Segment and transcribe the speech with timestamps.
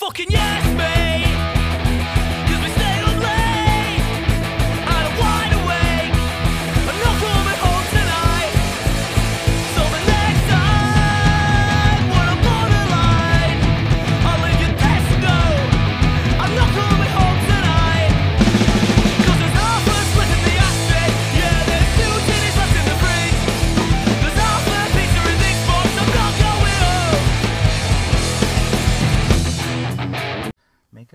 [0.00, 1.39] Fucking yes, mate.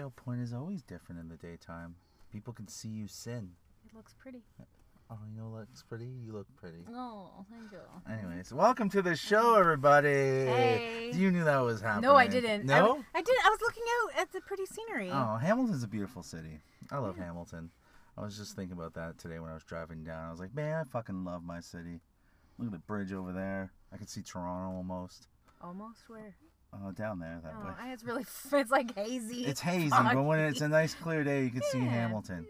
[0.06, 1.96] Makeout point is always different in the daytime.
[2.32, 3.52] People can see you sin.
[3.86, 4.44] It looks pretty.
[5.10, 6.10] Oh, you know, looks pretty.
[6.26, 6.86] You look pretty.
[6.90, 7.80] Oh, thank you.
[8.12, 10.10] Anyways, welcome to the show, everybody.
[10.10, 11.12] Hey.
[11.14, 12.10] You knew that was happening.
[12.10, 12.66] No, I didn't.
[12.66, 13.04] No.
[13.14, 13.36] I did.
[13.44, 15.10] I was looking out at the pretty scenery.
[15.12, 16.60] Oh, Hamilton's a beautiful city.
[16.92, 17.70] I love Hamilton.
[18.18, 20.28] I was just thinking about that today when I was driving down.
[20.28, 22.00] I was like, man, I fucking love my city.
[22.58, 23.72] Look at the bridge over there.
[23.94, 25.28] I can see Toronto almost.
[25.62, 26.36] Almost where?
[26.84, 27.74] Oh, down there that Oh, way.
[27.80, 28.26] I- it's really.
[28.54, 29.46] It's like hazy.
[29.46, 32.46] It's hazy, but when it's a nice clear day, you can see Hamilton.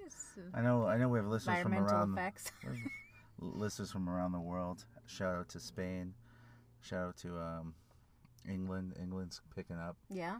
[0.53, 0.85] I know.
[0.85, 2.13] I know we have listeners from around.
[2.13, 2.51] effects.
[3.39, 4.85] listeners from around the world.
[5.05, 6.13] Shout out to Spain.
[6.81, 7.73] Shout out to um,
[8.49, 8.95] England.
[9.01, 9.97] England's picking up.
[10.09, 10.37] yeah.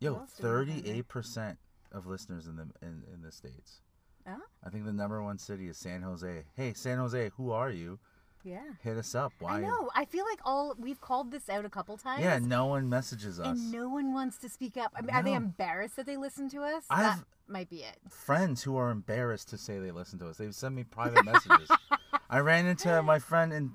[0.00, 0.76] Yo, else do we have on there?
[0.76, 1.58] thirty-eight percent
[1.92, 3.80] of listeners in the in, in the states.
[4.26, 4.36] Oh.
[4.66, 6.44] I think the number one city is San Jose.
[6.56, 7.98] Hey, San Jose, who are you?
[8.44, 8.60] Yeah.
[8.82, 9.32] Hit us up.
[9.40, 9.56] Why?
[9.56, 9.90] I know.
[9.94, 12.22] I feel like all we've called this out a couple times.
[12.22, 13.58] Yeah, no one messages us.
[13.58, 14.92] And no one wants to speak up.
[14.94, 16.84] I mean, Are they embarrassed that they listen to us?
[16.90, 17.96] I that might be it.
[18.10, 20.36] Friends who are embarrassed to say they listen to us.
[20.36, 21.70] They send me private messages.
[22.30, 23.72] I ran into my friend in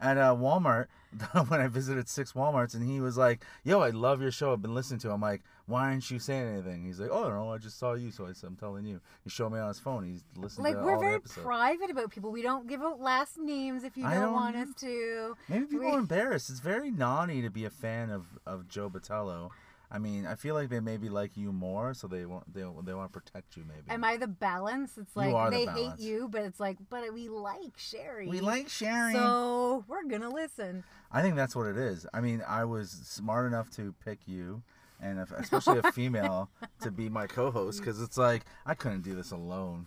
[0.00, 0.86] at uh, Walmart
[1.48, 4.52] when I visited six WalMarts, and he was like, "Yo, I love your show.
[4.52, 7.24] I've been listening to." it." I'm like, "Why aren't you saying anything?" He's like, "Oh,
[7.24, 7.52] I don't know.
[7.52, 10.04] I just saw you, so I I'm telling you." He showed me on his phone.
[10.04, 12.30] He's listening Like to we're very the private about people.
[12.30, 15.36] We don't give out last names if you don't, don't want us to.
[15.48, 16.50] Maybe people We- are embarrassed.
[16.50, 19.50] It's very naughty to be a fan of, of Joe Batello.
[19.90, 22.94] I mean, I feel like they maybe like you more, so they want they they
[22.94, 23.64] want to protect you.
[23.68, 23.88] Maybe.
[23.88, 24.98] Am I the balance?
[24.98, 26.00] It's like the they balance.
[26.00, 28.26] hate you, but it's like, but we like Sherry.
[28.26, 30.82] we like Sherry, So we're gonna listen.
[31.12, 32.04] I think that's what it is.
[32.12, 34.62] I mean, I was smart enough to pick you,
[35.00, 39.14] and if, especially a female to be my co-host, because it's like I couldn't do
[39.14, 39.86] this alone.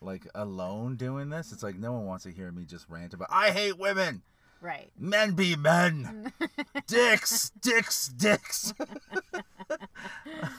[0.00, 3.28] Like alone doing this, it's like no one wants to hear me just rant about
[3.30, 4.22] I hate women.
[4.64, 4.90] Right.
[4.98, 6.32] Men be men.
[6.86, 8.72] dicks, dicks, dicks.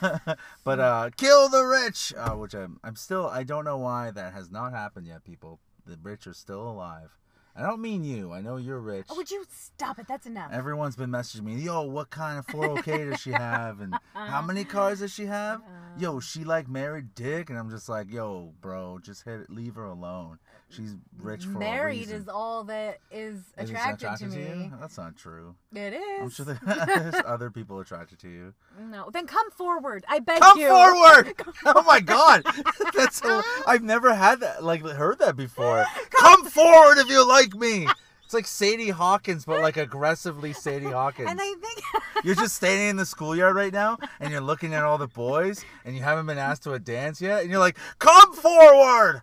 [0.64, 3.26] but uh, kill the rich, uh, which I'm, I'm still.
[3.26, 5.24] I don't know why that has not happened yet.
[5.24, 7.16] People, the rich are still alive.
[7.58, 8.32] I don't mean you.
[8.32, 9.06] I know you're rich.
[9.08, 10.06] Oh, would you stop it?
[10.06, 10.52] That's enough.
[10.52, 13.80] Everyone's been messaging me, yo, what kind of 4K does she have?
[13.80, 14.70] And how many uh-huh.
[14.70, 15.62] cars does she have?
[15.98, 16.20] Yo, uh-huh.
[16.20, 17.48] she like married dick?
[17.48, 20.38] And I'm just like, yo, bro, just hit it, leave her alone.
[20.68, 24.42] She's rich for a Married is all that is Is attracted, to me.
[24.42, 24.72] you?
[24.80, 25.54] That's not true.
[25.72, 26.20] It is.
[26.22, 28.52] I'm sure there's other people attracted to you.
[28.80, 30.04] No, then come forward.
[30.08, 30.40] I beg you.
[30.42, 30.68] Come you.
[30.68, 31.34] forward!
[31.66, 32.44] Oh my god,
[32.94, 35.84] that's so, I've never had that, like heard that before.
[36.10, 37.88] Come forward if you like me.
[38.24, 41.30] It's like Sadie Hawkins, but like aggressively Sadie Hawkins.
[41.30, 41.80] And I think
[42.24, 45.64] You're just standing in the schoolyard right now, and you're looking at all the boys,
[45.84, 49.22] and you haven't been asked to a dance yet, and you're like, "Come forward!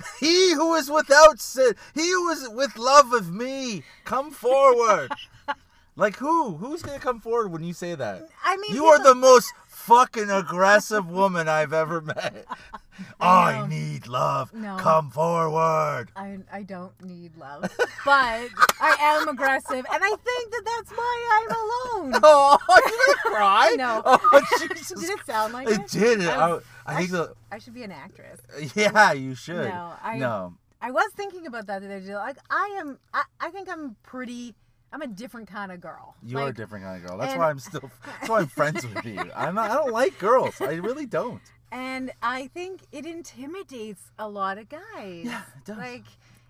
[0.20, 5.10] he who is without sin, he who is with love of me, come forward!"
[5.96, 6.56] like who?
[6.56, 8.28] Who's gonna come forward when you say that?
[8.44, 12.46] I mean You are the most fucking aggressive woman I've ever met.
[13.20, 13.66] I, know.
[13.66, 14.52] need love.
[14.54, 14.76] No.
[14.78, 16.08] Come forward.
[16.16, 17.62] I, I don't need love,
[18.04, 18.48] but
[18.80, 22.20] I am aggressive, and I think that that's why I'm alone.
[22.22, 23.74] Oh, you gonna cry?
[23.78, 24.02] No.
[24.04, 25.00] Oh, Jesus.
[25.00, 25.88] Did it sound like It it?
[25.88, 26.20] did.
[26.26, 28.40] I, I, was- I I think sh- the I should be an actress.
[28.74, 29.68] yeah, you should.
[29.68, 30.54] No, I- no.
[30.82, 32.14] I was thinking about that the other day.
[32.14, 34.54] Like I am, I, I think I'm pretty.
[34.92, 36.16] I'm a different kind of girl.
[36.22, 37.18] You are a different kind of girl.
[37.18, 37.90] That's and- why I'm still.
[38.04, 39.20] That's why I'm friends with you.
[39.36, 39.70] I'm not.
[39.70, 40.60] I don't like girls.
[40.60, 41.42] I really don't.
[41.72, 45.24] And I think it intimidates a lot of guys.
[45.24, 45.76] Yeah, it does.
[45.76, 46.04] Like,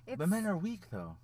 [0.07, 1.17] it's, But men are weak though.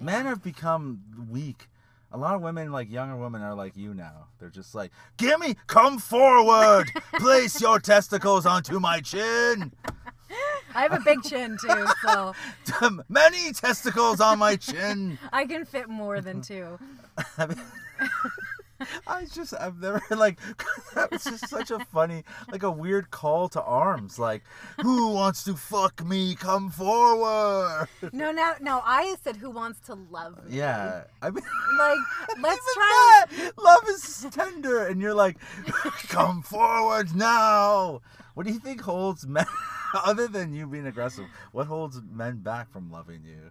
[0.00, 1.68] Men have become weak.
[2.14, 4.26] A lot of women, like younger women, are like you now.
[4.38, 9.72] They're just like, "Give me, come forward, place your testicles onto my chin.
[10.74, 12.34] I have a big chin too, so
[13.08, 16.78] Many testicles on my chin." I can fit more than two.
[17.38, 17.60] I mean,
[19.06, 20.38] I just I've never like
[20.94, 24.42] that was just such a funny like a weird call to arms like
[24.80, 28.80] who wants to fuck me come forward No, no, no.
[28.84, 31.44] I said, "Who wants to love me?" yeah I mean
[31.78, 31.98] Like,
[32.40, 33.24] let's try.
[33.30, 35.36] that, love is tender and you're like
[36.08, 38.00] come forward now
[38.34, 39.46] what do you think holds men
[40.04, 43.50] other than you being aggressive what holds men back from loving you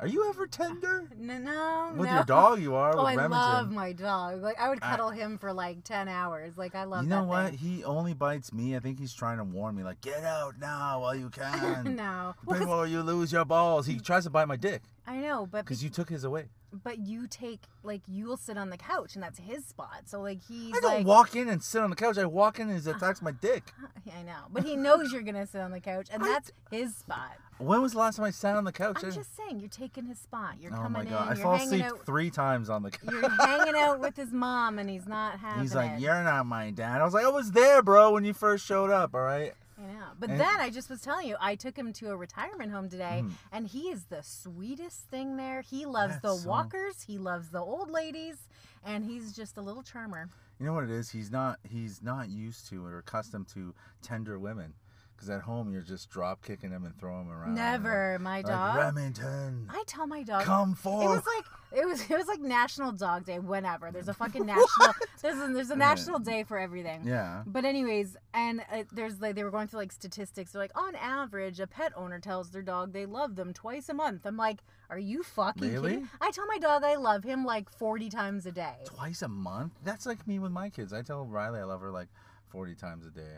[0.00, 1.08] Are you ever tender?
[1.20, 2.14] No, no, With no.
[2.16, 2.92] your dog, you are.
[2.96, 3.30] Oh, I Remington.
[3.30, 4.40] love my dog.
[4.42, 6.56] Like I would I- cuddle him for like ten hours.
[6.56, 7.04] Like I love.
[7.04, 7.50] You know what?
[7.50, 7.58] thing.
[7.58, 8.74] He only bites me.
[8.74, 11.94] I think he's trying to warn me, like, get out now while you can.
[11.96, 13.86] no, well, Before you lose your balls.
[13.86, 16.46] He tries to bite my dick I know, but because you took his away.
[16.72, 20.02] But you take like you'll sit on the couch and that's his spot.
[20.06, 22.18] So like he's I don't like walk in and sit on the couch.
[22.18, 22.96] I walk in and he uh-huh.
[22.96, 23.72] attacks my dick.
[24.16, 26.94] I know, but he knows you're gonna sit on the couch, and I- that's his
[26.96, 27.32] spot.
[27.58, 29.00] When was the last time I sat on the couch?
[29.02, 30.54] I'm I- just saying, you're taking his spot.
[30.60, 31.32] You're oh coming my god!
[31.32, 31.38] in.
[31.38, 32.06] I fall asleep out.
[32.06, 33.10] three times on the couch.
[33.12, 36.00] You're hanging out with his mom, and he's not having He's like, it.
[36.00, 38.90] "You're not my dad." I was like, "I was there, bro, when you first showed
[38.90, 39.52] up." All right.
[39.80, 40.06] I know.
[40.18, 42.88] But And- then I just was telling you, I took him to a retirement home
[42.90, 43.32] today, Mhm.
[43.52, 45.62] and he is the sweetest thing there.
[45.62, 48.36] He loves the so- walkers, he loves the old ladies,
[48.84, 50.28] and he's just a little charmer.
[50.58, 51.10] You know what it is?
[51.10, 51.58] He's not.
[51.62, 54.74] He's not used to or accustomed to tender women.
[55.20, 57.54] Because at home you're just drop kicking them and throwing them around.
[57.54, 58.76] Never, my dog.
[58.76, 58.84] Like.
[58.86, 60.44] Remington, I tell my dog.
[60.44, 61.24] come for It forth.
[61.26, 61.44] was like
[61.82, 63.38] it was it was like National Dog Day.
[63.38, 67.02] Whenever there's a fucking national there's a, there's a national day for everything.
[67.04, 67.42] yeah.
[67.46, 70.52] But anyways, and uh, there's like they were going through like statistics.
[70.52, 73.94] They're like, on average, a pet owner tells their dog they love them twice a
[73.94, 74.24] month.
[74.24, 75.90] I'm like, are you fucking Really?
[75.92, 76.08] kidding?
[76.22, 78.76] I tell my dog I love him like 40 times a day.
[78.86, 79.74] Twice a month?
[79.84, 80.94] That's like me with my kids.
[80.94, 82.08] I tell Riley I love her like
[82.48, 83.36] 40 times a day.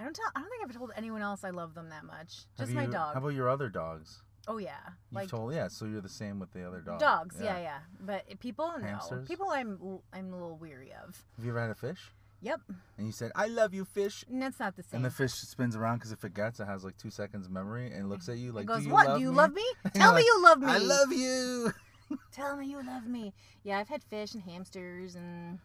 [0.00, 0.26] I don't tell.
[0.34, 2.46] I don't think I've told anyone else I love them that much.
[2.58, 3.12] Have Just my you- dog.
[3.14, 4.22] How about your other dogs?
[4.48, 4.78] oh yeah,
[5.10, 7.00] You've like told yeah, so you're the same with the other dogs.
[7.02, 7.36] dogs.
[7.40, 7.58] Yeah.
[7.60, 8.84] yeah, But people, no.
[8.86, 9.28] Hamsters?
[9.28, 11.22] People, I'm I'm a little weary of.
[11.36, 12.10] Have you ever had a fish?
[12.42, 12.62] Yep,
[12.96, 14.96] And you said, "I love you, fish." and that's not the same.
[14.96, 17.92] And the fish spins around because if it gets, It has like two seconds memory
[17.92, 19.08] and looks at you like, it goes, "Do you what?
[19.08, 19.64] love Do you me?" love me?
[19.84, 20.66] And Tell me like, you love me.
[20.68, 21.72] I love you.
[22.32, 23.34] Tell me you love me.
[23.62, 25.58] Yeah, I've had fish and hamsters and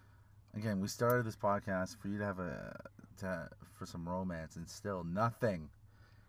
[0.54, 2.76] Again, we started this podcast for you to have a
[3.20, 5.70] to, for some romance, and still nothing.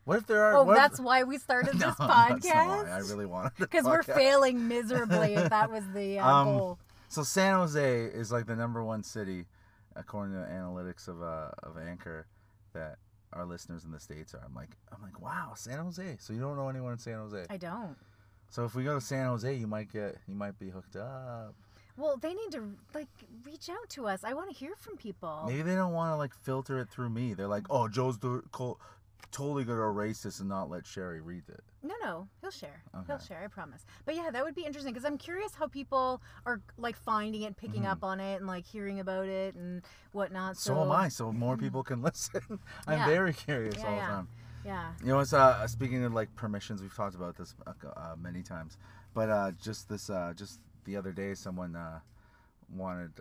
[0.04, 0.56] What if there are?
[0.58, 2.26] oh, what if- that's why we started No, this that's why.
[2.28, 3.08] I podcast.
[3.10, 5.34] really wanted Because we're failing miserably.
[5.34, 6.78] if that was the uh, Um, goal.
[7.08, 9.46] So San Jose is like the number one city,
[9.94, 12.26] according to analytics of uh of Anchor,
[12.72, 12.98] that
[13.32, 14.40] our listeners in the states are.
[14.44, 16.16] I'm like, I'm like, wow, San Jose.
[16.20, 17.44] So you don't know anyone in San Jose.
[17.50, 17.96] I don't.
[18.48, 21.54] So if we go to San Jose, you might get, you might be hooked up.
[21.96, 22.62] Well, they need to
[22.94, 23.08] like
[23.44, 24.24] reach out to us.
[24.24, 25.44] I want to hear from people.
[25.46, 27.34] Maybe they don't want to like filter it through me.
[27.34, 28.78] They're like, oh, Joe's the, co-
[29.32, 31.62] totally gonna erase this and not let Sherry read it.
[31.82, 32.82] No, no, he'll share.
[33.06, 33.42] He'll share.
[33.44, 33.84] I promise.
[34.04, 37.56] But yeah, that would be interesting because I'm curious how people are like finding it,
[37.56, 37.90] picking Mhm.
[37.92, 39.82] up on it, and like hearing about it and
[40.12, 40.56] whatnot.
[40.56, 41.08] So, So, am I.
[41.08, 42.40] So more people can listen.
[42.86, 43.06] I'm Yeah.
[43.06, 44.06] very curious Yeah, all yeah.
[44.06, 44.28] the time.
[44.64, 44.92] Yeah.
[45.00, 48.76] You know, it's uh speaking of like permissions, we've talked about this uh, many times,
[49.14, 52.00] but uh, just this uh, just the other day, someone uh,
[52.74, 53.12] wanted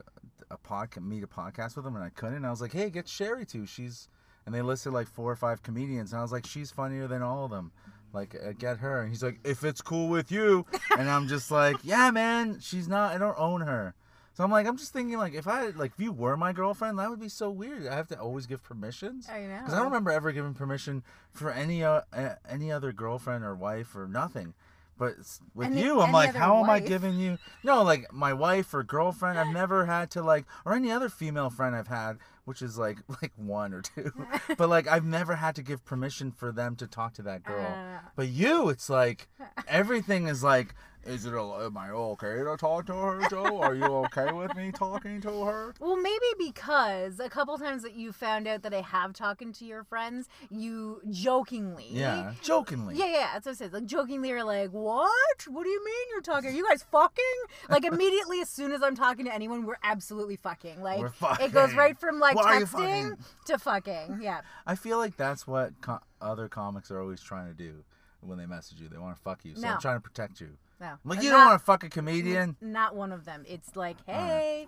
[0.49, 2.37] a podcast, me to podcast with them, and I couldn't.
[2.37, 3.65] And I was like, hey, get Sherry too.
[3.65, 4.07] She's
[4.45, 7.21] and they listed like four or five comedians, and I was like, she's funnier than
[7.21, 7.71] all of them.
[8.13, 9.01] Like, uh, get her.
[9.01, 10.65] And he's like, if it's cool with you,
[10.97, 13.13] and I'm just like, yeah, man, she's not.
[13.13, 13.93] I don't own her.
[14.33, 16.99] So I'm like, I'm just thinking, like, if I, like, if you were my girlfriend,
[16.99, 17.87] that would be so weird.
[17.87, 19.27] I have to always give permissions.
[19.29, 19.59] I know.
[19.59, 23.55] Because I don't remember ever giving permission for any uh, uh, any other girlfriend or
[23.55, 24.53] wife or nothing.
[24.97, 25.15] But
[25.53, 27.37] with Any- you, I'm like, how am I giving you?
[27.63, 29.37] No, like my wife or girlfriend.
[29.37, 32.99] I've never had to like, or any other female friend I've had, which is like
[33.21, 34.11] like one or two.
[34.57, 37.65] but like I've never had to give permission for them to talk to that girl.
[37.65, 39.27] Uh, But you, it's like
[39.67, 40.73] everything is like,
[41.05, 41.33] is it?
[41.33, 43.61] A, am I okay to talk to her, Joe?
[43.61, 45.73] Are you okay with me talking to her?
[45.85, 49.65] Well, maybe because a couple times that you found out that I have talking to
[49.65, 51.87] your friends, you jokingly.
[51.91, 52.95] Yeah, jokingly.
[52.95, 53.73] Yeah, yeah, that's what I said.
[53.73, 55.11] Like jokingly, you're like, "What?
[55.47, 56.49] What do you mean you're talking?
[56.49, 57.23] Are you guys fucking?"
[57.69, 60.81] Like immediately, as soon as I'm talking to anyone, we're absolutely fucking.
[60.81, 63.17] Like We're it goes right from like texting fucking?
[63.47, 64.19] to fucking.
[64.21, 67.83] Yeah, I feel like that's what co- other comics are always trying to do
[68.21, 68.89] when they message you.
[68.89, 69.55] They want to fuck you.
[69.55, 69.73] So No.
[69.73, 70.57] I'm trying to protect you.
[70.79, 70.93] No.
[71.03, 72.55] Like, you not- don't want to fuck a comedian.
[72.61, 73.43] Not one of them.
[73.47, 74.67] It's like, hey,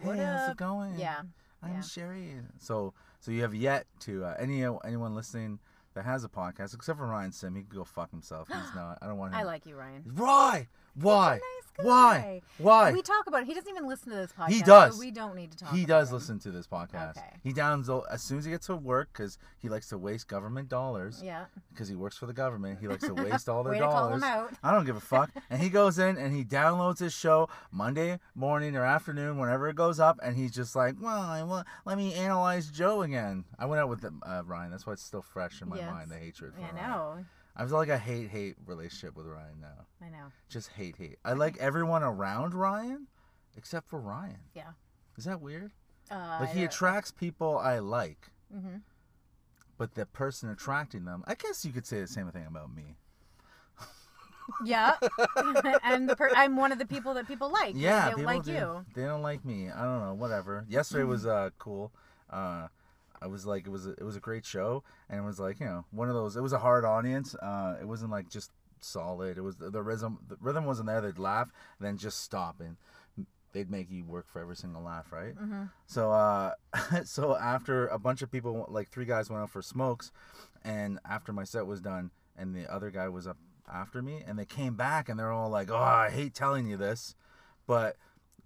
[0.00, 0.50] what hey, how's up?
[0.52, 0.98] it going?
[0.98, 1.22] Yeah.
[1.62, 1.80] I'm yeah.
[1.82, 2.34] Sherry.
[2.58, 5.58] So, so you have yet to uh, any anyone listening
[5.94, 7.54] that has a podcast, except for Ryan Sim.
[7.54, 8.48] He can go fuck himself.
[8.48, 8.98] He's not.
[9.02, 9.40] I don't want him.
[9.40, 10.04] I like you, Ryan.
[10.14, 10.68] Why?
[10.94, 11.32] Why?
[11.34, 12.42] nice Why?
[12.58, 12.92] Why?
[12.92, 13.46] We talk about it.
[13.46, 14.48] He doesn't even listen to this podcast.
[14.50, 14.94] He does.
[14.94, 15.72] So we don't need to talk.
[15.74, 16.14] He about does him.
[16.16, 17.16] listen to this podcast.
[17.16, 17.26] Okay.
[17.42, 20.68] He downloads as soon as he gets to work because he likes to waste government
[20.68, 21.22] dollars.
[21.24, 21.44] Yeah.
[21.72, 22.80] because he works for the government.
[22.80, 24.16] He likes to waste all their Way to call dollars.
[24.16, 24.52] him out.
[24.62, 25.30] I don't give a fuck.
[25.48, 29.76] and he goes in and he downloads his show Monday morning or afternoon, whenever it
[29.76, 33.64] goes up, and he's just like, "Well, I want, let me analyze Joe again." I
[33.66, 34.70] went out with uh, Ryan.
[34.70, 35.90] That's why it's still fresh in my Yes.
[35.90, 36.10] mind.
[36.10, 36.52] The hatred.
[36.54, 36.76] For I Ryan.
[36.90, 37.24] know.
[37.60, 39.84] I feel like a hate hate relationship with Ryan now.
[40.00, 40.32] I know.
[40.48, 41.18] Just hate hate.
[41.26, 43.06] I like everyone around Ryan,
[43.54, 44.38] except for Ryan.
[44.54, 44.70] Yeah.
[45.18, 45.70] Is that weird?
[46.10, 48.76] Uh, Like he attracts people I like, hmm
[49.76, 52.96] but the person attracting them, I guess you could say the same thing about me.
[54.64, 54.94] Yeah,
[55.84, 57.74] and the per- I'm one of the people that people like.
[57.76, 58.52] Yeah, they people like do.
[58.52, 58.84] you.
[58.94, 59.70] They don't like me.
[59.70, 60.14] I don't know.
[60.14, 60.64] Whatever.
[60.68, 61.92] Yesterday was uh cool.
[62.28, 62.68] Uh,
[63.22, 65.60] I was like, it was a, it was a great show, and it was like
[65.60, 66.36] you know one of those.
[66.36, 67.34] It was a hard audience.
[67.34, 68.50] Uh, it wasn't like just
[68.80, 69.36] solid.
[69.36, 70.18] It was the, rhythm.
[70.28, 71.00] The rhythm wasn't there.
[71.00, 72.76] They'd laugh, then just stop, and
[73.52, 75.34] they'd make you work for every single laugh, right?
[75.34, 76.52] hmm So uh,
[77.04, 80.12] so after a bunch of people, like three guys went out for smokes,
[80.64, 83.36] and after my set was done, and the other guy was up
[83.72, 86.76] after me, and they came back, and they're all like, "Oh, I hate telling you
[86.76, 87.14] this,"
[87.66, 87.96] but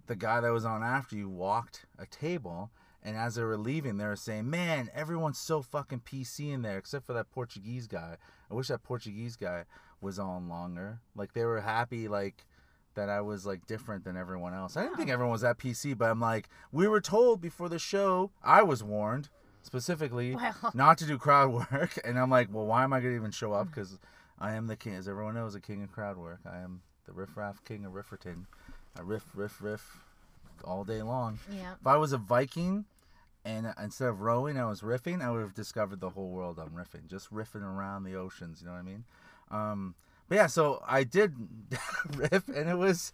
[0.07, 2.71] the guy that was on after you walked a table.
[3.05, 6.77] And as they were leaving, they were saying, "Man, everyone's so fucking PC in there,
[6.79, 8.17] except for that Portuguese guy.
[8.49, 9.65] I wish that Portuguese guy
[10.01, 10.99] was on longer.
[11.15, 12.45] Like they were happy, like
[12.95, 14.75] that I was like different than everyone else.
[14.75, 17.79] I didn't think everyone was that PC, but I'm like, we were told before the
[17.79, 18.31] show.
[18.43, 19.29] I was warned
[19.61, 20.71] specifically Well.
[20.73, 23.53] not to do crowd work, and I'm like, well, why am I gonna even show
[23.53, 23.67] up?
[23.67, 23.99] Because
[24.39, 26.39] I am the king, as everyone knows, a king of crowd work.
[26.49, 28.45] I am the riff raff king of Rifferton.
[28.97, 29.99] I riff, riff, riff
[30.63, 31.39] all day long.
[31.51, 31.73] Yeah.
[31.79, 32.85] If I was a Viking
[33.45, 36.71] and instead of rowing, I was riffing, I would have discovered the whole world on
[36.71, 38.59] riffing, just riffing around the oceans.
[38.59, 39.03] You know what I mean?
[39.51, 39.95] Um,
[40.27, 41.35] but yeah, so I did
[42.15, 43.13] riff, and it was,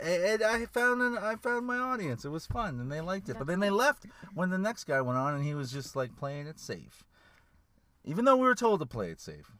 [0.00, 2.24] and I found an, I found my audience.
[2.24, 3.38] It was fun, and they liked it.
[3.38, 6.16] But then they left when the next guy went on, and he was just like
[6.16, 7.04] playing it safe,
[8.04, 9.52] even though we were told to play it safe.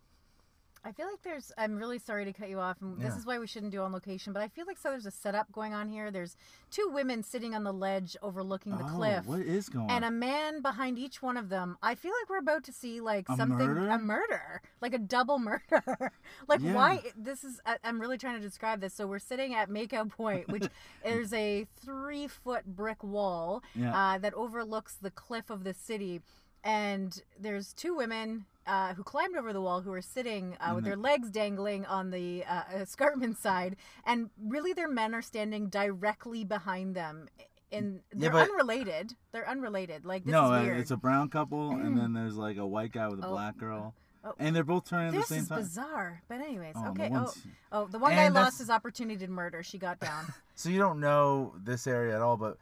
[0.87, 1.51] I feel like there's.
[1.59, 3.93] I'm really sorry to cut you off, and this is why we shouldn't do on
[3.93, 4.33] location.
[4.33, 6.13] But I feel like so there's a setup going on here.
[6.13, 6.37] There's
[6.71, 10.13] two women sitting on the ledge overlooking the cliff, Oh, what is going and a
[10.13, 11.77] man behind each one of them.
[11.83, 13.89] I feel like we're about to see like A something, murder?
[13.89, 16.13] a murder, like a double murder.
[16.47, 16.75] like Yeah.
[16.75, 17.03] why?
[17.17, 17.61] This is.
[17.67, 18.95] I, I'm really trying to describe this.
[18.95, 20.69] So we're sitting at Makeout Point, which
[21.05, 23.97] there's a three foot brick wall Yeah.
[24.15, 26.21] uh, that overlooks the cliff of the city.
[26.67, 30.83] And there's two women uh, who climbed over the wall who are sitting uh, with
[30.83, 33.77] the- their legs dangling on the uh, escarpment side.
[34.05, 37.29] And really, their men are standing directly behind them.
[37.71, 39.15] And they're but- unrelated.
[39.31, 40.05] They're unrelated.
[40.05, 40.79] Like, this no, is uh, weird.
[40.81, 43.31] it's a brown couple, and then there's like a white guy with a Oh.
[43.31, 43.95] black girl,
[44.25, 44.35] Oh.
[44.41, 45.59] and they're both turning at the This same is time.
[45.61, 46.23] bizarre.
[46.27, 47.09] But, anyways, Oh, no okay.
[47.09, 49.63] Oh, one's- oh, the one guy And lost his opportunity to murder.
[49.63, 50.27] She got down.
[50.59, 52.57] So you don't know this area at all, but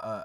[0.00, 0.22] uh,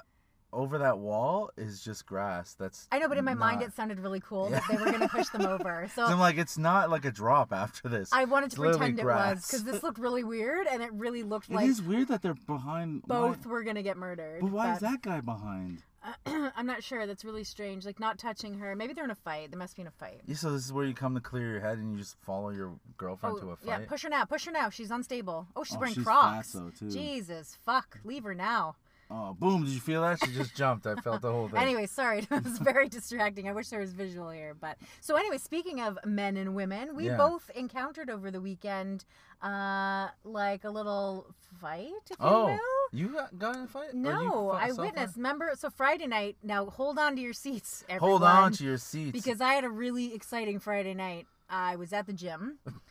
[0.54, 2.54] over that wall is just grass.
[2.54, 4.60] That's I know, but in my mind, it sounded really cool Yeah.
[4.60, 5.90] that they were going to push them over.
[5.96, 8.10] So I'm like, it's not like a drop after this.
[8.12, 11.24] I wanted to It's pretend it was because this looked really weird, and it really
[11.24, 13.04] looked It like is weird that they're behind.
[13.06, 14.42] why- both were gonna get murdered.
[14.42, 15.84] But why is that guy behind?
[16.26, 17.06] I'm not sure.
[17.06, 17.86] That's really strange.
[17.86, 18.76] Like not touching her.
[18.76, 19.52] Maybe they're in a fight.
[19.52, 20.22] They must be in a fight.
[20.26, 22.50] Yeah, so this is where you come to clear your head and you just follow
[22.50, 23.68] your girlfriend oh, to a fight.
[23.82, 24.26] yeah, push her now.
[24.26, 24.72] Push her now.
[24.72, 25.46] She's unstable.
[25.56, 26.54] Oh, oh she's Oh, wearing she's Crocs.
[26.54, 26.90] fat, though, too.
[26.90, 28.00] Jesus, fuck.
[28.04, 28.76] Leave her now.
[29.14, 29.66] Oh, boom!
[29.66, 30.20] Did you feel that?
[30.20, 30.88] She just jumped.
[30.88, 31.60] I felt the whole thing.
[31.60, 33.50] Anyway, sorry, it was very distracting.
[33.50, 37.08] I wish there was visual here, but so anyway, speaking of men and women, we
[37.08, 37.18] Yeah.
[37.18, 39.04] both encountered over the weekend,
[39.42, 41.28] uh, like a little
[41.60, 42.98] fight, if you Oh, will.
[43.00, 43.90] you got, got in a fight?
[43.90, 45.18] Or you No, fought I witnessed.
[45.18, 46.38] Remember, so Friday night.
[46.42, 48.10] Now hold on to your seats, everyone.
[48.22, 49.12] Hold on to your seats.
[49.12, 51.28] because I had a really exciting Friday night.
[51.50, 52.60] I was at the gym,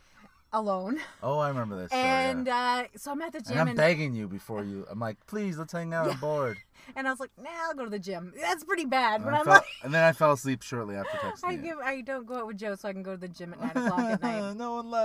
[0.52, 1.88] alone, oh, I remember this.
[1.90, 2.30] story, yeah.
[2.30, 3.52] and uh, so I'm at the gym.
[3.52, 4.87] And I'm and, begging you before you.
[4.90, 6.11] I'm like, please, let's hang out.
[6.11, 6.59] I'm bored.
[6.97, 8.33] and I was like, Nah, I'll go to the gym.
[8.40, 9.64] That's pretty bad, And, but I I'm fell- like.
[9.85, 11.62] and then I fell asleep shortly after texting I you.
[11.62, 13.61] give I don't go out with Joe so I can go to the gym at
[13.75, 14.40] nine o'clock at night.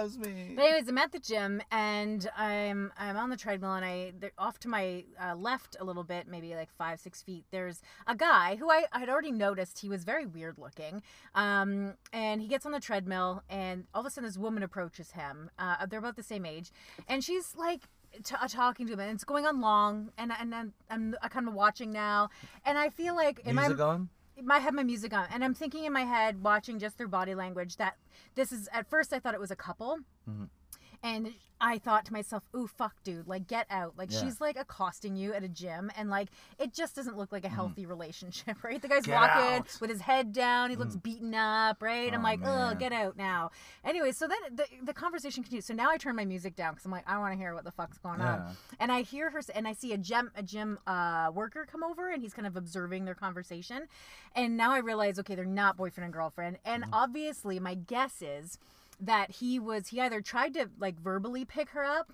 [0.05, 0.53] no one loves me.
[0.55, 4.59] But anyways, I'm at the gym and I'm I'm on the treadmill and I off
[4.59, 7.45] to my uh, left a little bit, maybe like five six feet.
[7.51, 11.01] There's a guy who I had already noticed he was very weird looking.
[11.33, 15.12] Um, and he gets on the treadmill and all of a sudden this woman approaches
[15.12, 15.50] him.
[15.57, 16.71] Uh, they're about the same age,
[17.07, 17.81] and she's like.
[18.24, 21.29] T- uh, talking to him and it's going on long and and then I'm, I'm
[21.29, 22.29] kind of watching now
[22.65, 24.07] and I feel like am I Music on?
[24.50, 27.36] I have my music on, and I'm thinking in my head, watching just their body
[27.36, 27.98] language, that
[28.36, 28.68] this is.
[28.74, 30.00] At first, I thought it was a couple,
[30.30, 30.50] Mhm.
[31.05, 33.27] And I thought to myself, "Ooh, fuck, dude!
[33.27, 33.93] Like, get out!
[33.97, 34.19] Like, Yeah.
[34.19, 36.27] she's like accosting you at a gym, and like,
[36.59, 38.81] it just doesn't look like a healthy relationship, right?
[38.81, 39.12] The guy's Mm-hmm.
[39.12, 39.77] Get walking out.
[39.79, 40.69] with his head down.
[40.69, 42.13] He looks beaten up, right?
[42.13, 42.77] I'm Oh, like, "Oh, man.
[42.77, 43.51] get out now."
[43.85, 45.65] Anyway, so then the, the conversation continues.
[45.65, 47.63] So now I turn my music down because I'm like, I want to hear what
[47.63, 48.57] the fuck's going on.
[48.79, 52.09] And I hear her, and I see a gym a gym uh, worker come over,
[52.12, 53.88] and he's kind of observing their conversation.
[54.35, 56.57] And now I realize, okay, they're not boyfriend and girlfriend.
[56.65, 56.93] And Mm-hmm.
[56.93, 58.57] obviously, my guess is
[58.99, 62.11] that he was he either tried to like verbally pick her up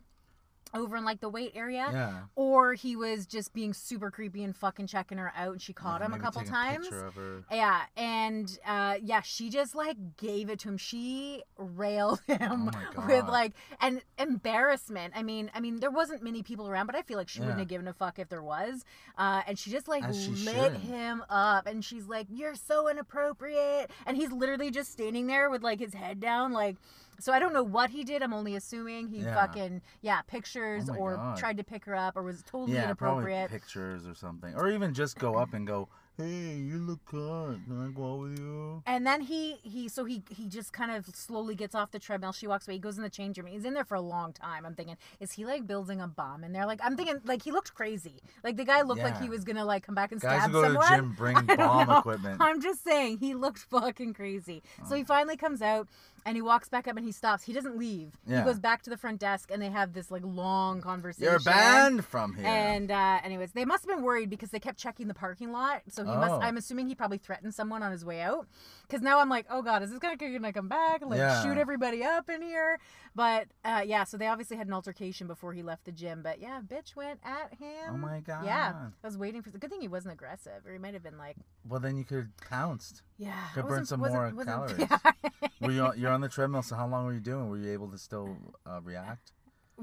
[0.73, 2.13] over in like the weight area, Yeah.
[2.35, 5.51] or he was just being super creepy and fucking checking her out.
[5.53, 6.87] And she caught Yeah, him a couple times.
[6.89, 7.43] her.
[7.51, 10.77] Yeah, and uh, yeah, she just like gave it to him.
[10.77, 15.13] She railed him Oh with like an embarrassment.
[15.15, 17.59] I mean, I mean, there wasn't many people around, but I feel like she wouldn't
[17.59, 18.83] have given a fuck if there was.
[19.17, 23.91] Uh, and she just like As lit him up, and she's like, "You're so inappropriate,"
[24.05, 26.77] and he's literally just standing there with like his head down, like
[27.21, 28.21] So I don't know what he did.
[28.23, 29.35] I'm only assuming he Yeah.
[29.35, 31.37] fucking yeah pictures Oh my or God.
[31.37, 33.49] tried to pick her up or was totally Yeah, probably inappropriate.
[33.51, 35.87] pictures or something, or even just go up and go,
[36.17, 37.57] "Hey, you look hot.
[37.65, 40.91] Can I go out with you?" And then he he so he he just kind
[40.91, 42.31] of slowly gets off the treadmill.
[42.31, 42.75] She walks away.
[42.75, 43.47] He goes in the change room.
[43.47, 44.65] He's in there for a long time.
[44.65, 46.65] I'm thinking, is he like building a bomb in there?
[46.65, 48.21] Like I'm thinking, like he looked crazy.
[48.43, 49.29] Like the guy looked like he Yeah.
[49.31, 50.89] was gonna like come back and Guys stab who go to someone.
[50.91, 51.97] the gym bring I don't bomb know.
[51.99, 52.37] equipment.
[52.41, 54.63] I'm just saying he looked fucking crazy.
[54.87, 55.05] So he oh.
[55.05, 55.87] finally comes out
[56.25, 57.43] and he walks back up and he stops.
[57.43, 58.13] He doesn't leave.
[58.27, 58.39] Yeah.
[58.39, 61.29] He goes back to the front desk and they have this like long conversation.
[61.31, 62.45] You're banned from here.
[62.45, 65.81] And uh, anyways, they must have been worried because they kept checking the parking lot.
[65.89, 66.17] So he Oh.
[66.17, 66.33] must.
[66.43, 68.47] I'm assuming he probably threatened someone on his way out.
[68.87, 71.41] Because now I'm like, oh god, is this guy gonna come back and like Yeah.
[71.43, 72.79] shoot everybody up in here?
[73.15, 76.21] But uh, yeah, so they obviously had an altercation before he left the gym.
[76.23, 77.93] But yeah, bitch went at him.
[77.93, 78.45] Oh my god.
[78.45, 78.73] Yeah,
[79.03, 79.49] I was waiting for.
[79.49, 81.35] The good thing he wasn't aggressive, or he might have been like,
[81.67, 83.03] Well, then you could pounced.
[83.17, 83.47] yeah.
[83.53, 84.77] Could burn some more calories.
[84.79, 84.97] Yeah.
[85.61, 86.63] Were you on, you're on the treadmill?
[86.63, 87.47] So how long were you doing?
[87.47, 89.31] Were you able to still uh, react?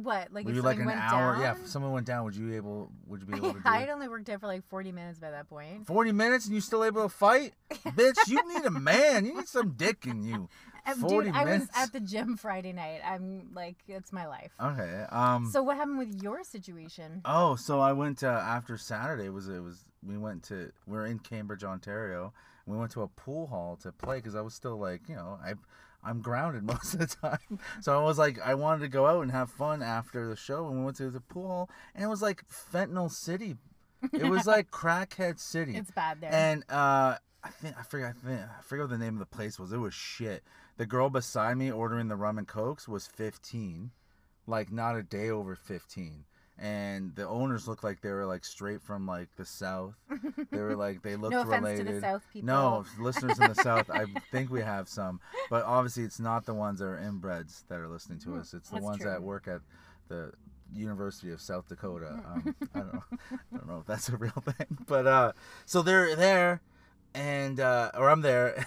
[0.02, 0.32] what?
[0.32, 1.34] Like were if you like an went hour?
[1.34, 1.42] Down?
[1.42, 2.90] Yeah, if someone went down, would you able?
[3.06, 5.18] Would you be able to do I had only worked out for like 40 minutes
[5.18, 5.86] by that point.
[5.86, 7.54] Forty minutes and you still able to fight?
[7.70, 9.24] Bitch, you need a man.
[9.24, 10.48] You need some dick in you.
[10.96, 13.00] Forty Dude, I was at the gym Friday night.
[13.04, 14.52] I'm like, it's my life.
[14.62, 15.04] Okay.
[15.10, 15.50] Um.
[15.52, 17.22] So what happened with your situation?
[17.24, 19.28] Oh, so I went uh, after Saturday.
[19.28, 22.32] Was it was we went to we are in Cambridge, Ontario.
[22.66, 25.38] We went to a pool hall to play because I was still like you know
[25.44, 25.54] I
[26.02, 27.58] I'm grounded most of the time.
[27.80, 30.68] So I was like I wanted to go out and have fun after the show,
[30.68, 33.56] and we went to the pool hall, and it was like fentanyl city.
[34.12, 35.76] It was like crackhead city.
[35.76, 36.32] It's bad there.
[36.32, 39.36] And uh, I think I forget I, think, I forget what the name of the
[39.36, 39.72] place was.
[39.72, 40.42] It was shit.
[40.78, 43.90] The girl beside me ordering the rum and cokes was 15,
[44.46, 46.24] like not a day over 15.
[46.58, 49.94] And the owners looked like they were like straight from like the south.
[50.50, 51.86] They were like they looked no offense related.
[51.86, 52.48] to the South people.
[52.48, 55.20] No, listeners in the south, I think we have some,
[55.50, 58.54] but obviously it's not the ones that are inbreds that are listening to us.
[58.54, 59.10] It's the Hmm, ones true.
[59.10, 59.60] that work at
[60.08, 60.32] the
[60.74, 62.20] University of South Dakota.
[62.24, 63.04] Um, I don't know.
[63.54, 65.32] I don't know if that's a real thing, but uh,
[65.66, 66.60] so they're there,
[67.14, 68.64] and uh, or I'm there,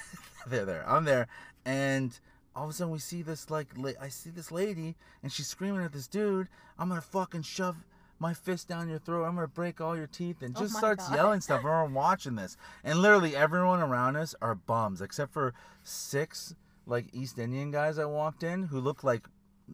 [0.47, 0.87] they're there.
[0.87, 1.27] I'm there,
[1.65, 2.19] and
[2.55, 5.47] all of a sudden we see this like la- I see this lady, and she's
[5.47, 6.47] screaming at this dude.
[6.77, 7.77] I'm gonna fucking shove
[8.19, 9.25] my fist down your throat.
[9.25, 11.15] I'm gonna break all your teeth, and Oh just my starts God.
[11.15, 11.63] yelling stuff.
[11.63, 17.37] We're watching this, and literally everyone around us are bums, except for six like East
[17.39, 19.27] Indian guys that walked in who looked like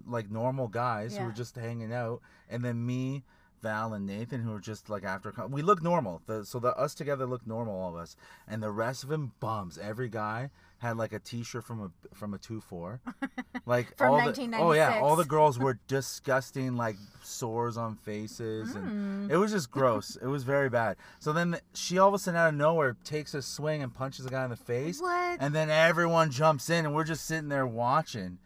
[0.05, 3.23] like normal guys who were just hanging out, and then me,
[3.63, 6.21] Val, and Nathan who were just like after we look normal.
[6.27, 8.15] The, so the us together look normal, all of us,
[8.47, 9.77] and the rest of them bums.
[9.77, 13.01] Every guy had like a T-shirt from a from a two four,
[13.65, 18.75] like From all the oh yeah, all the girls were disgusting, like sores on faces,
[18.75, 19.31] and Mm.
[19.31, 20.15] it was just gross.
[20.21, 20.97] it was very bad.
[21.19, 24.25] So then she all of a sudden out of nowhere takes a swing and punches
[24.25, 25.01] a guy in the face.
[25.01, 25.37] What?
[25.41, 28.37] And then everyone jumps in, and we're just sitting there watching.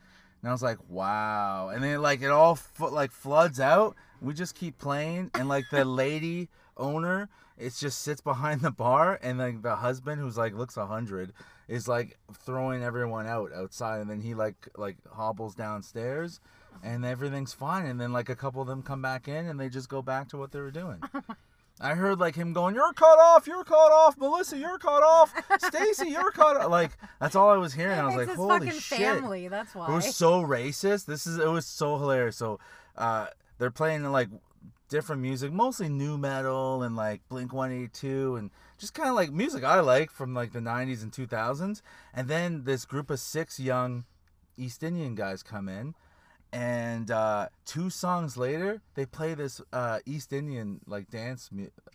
[0.44, 1.70] And I was like, wow.
[1.70, 3.96] And then like it all fo- like floods out.
[4.22, 9.20] We just keep playing, and like the lady owner, it just sits behind the bar,
[9.22, 11.34] and like the husband, who's like looks a hundred,
[11.72, 16.42] is like throwing everyone out outside, and then he like like hobbles downstairs,
[16.84, 17.86] and everything's fine.
[17.86, 20.28] And then like a couple of them come back in, and they just go back
[20.30, 21.02] to what they were doing.
[21.80, 23.48] I heard like him going, "You're cut off.
[23.48, 24.18] You're cut off.
[24.18, 25.34] Melissa, you're cut off.
[25.60, 27.98] Stacy, you're cut off." Like that's all I was hearing.
[27.98, 29.48] I was it's like, "Holy fucking shit!" family.
[29.48, 29.90] That's why.
[29.90, 31.06] It was so racist.
[31.06, 32.36] This is it was so hilarious.
[32.36, 32.60] So
[32.98, 34.28] uh, they're playing like
[34.90, 39.63] different music, mostly nu metal and like Blink 182 and just kind of like music
[39.63, 41.82] I like from like the 90s and 2000s.
[42.13, 44.06] And then this group of six young
[44.58, 45.94] East Indian guys come in.
[46.52, 51.50] And uh, two songs later, they play this uh, East Indian like dance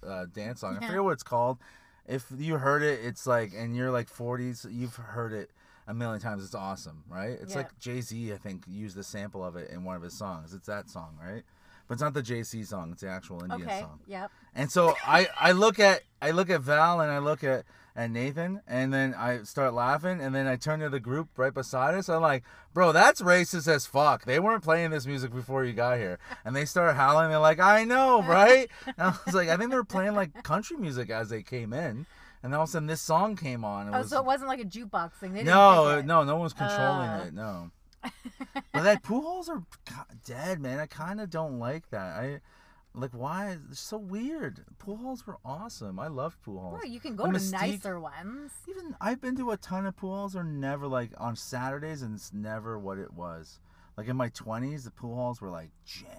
[0.07, 0.79] uh, dance song.
[0.81, 1.59] I forget what it's called.
[2.07, 5.51] If you heard it, it's like, and you're like 40s, you've heard it
[5.89, 6.45] a million times.
[6.45, 7.37] It's awesome, right?
[7.43, 7.63] It's Yeah.
[7.63, 10.55] like Jay Z, I think, used a sample of it in one of his songs.
[10.55, 11.43] It's that song, right?
[11.89, 12.91] But it's not the Jay Z song.
[12.93, 13.81] It's the actual Indian okay.
[13.81, 14.01] song.
[14.07, 14.31] Yep.
[14.55, 18.11] And so I, I look at I look at Val and I look at, at
[18.11, 21.95] Nathan and then I start laughing and then I turn to the group right beside
[21.95, 22.09] us.
[22.09, 22.43] I'm like,
[22.75, 24.25] bro, that's racist as fuck.
[24.25, 26.19] They weren't playing this music before you got here.
[26.45, 27.29] And they start howling.
[27.29, 28.69] They're like, I know, right?
[28.87, 31.73] And I was like, I think they were playing like country music as they came
[31.73, 32.07] in.
[32.43, 33.89] And then all of a sudden this song came on.
[33.89, 35.35] It Oh, was, so it wasn't like a jukebox thing.
[35.45, 37.25] No, no, no one was controlling Uh.
[37.29, 37.35] it.
[37.35, 37.71] No.
[38.73, 39.63] But that pool halls are
[40.25, 40.79] dead, man.
[40.79, 42.17] I kind of don't like that.
[42.17, 42.41] I
[42.97, 44.65] like why it's so weird.
[44.79, 46.01] Pool halls were awesome.
[46.01, 46.81] I loved pool halls.
[46.83, 48.53] Well, you can go The to Mystique- nicer ones.
[48.69, 50.33] Even I've been to a ton of pool halls.
[50.33, 53.61] They're never like on Saturdays, and it's never what it was.
[53.97, 56.17] Like in my twenties, the pool halls were like jammed.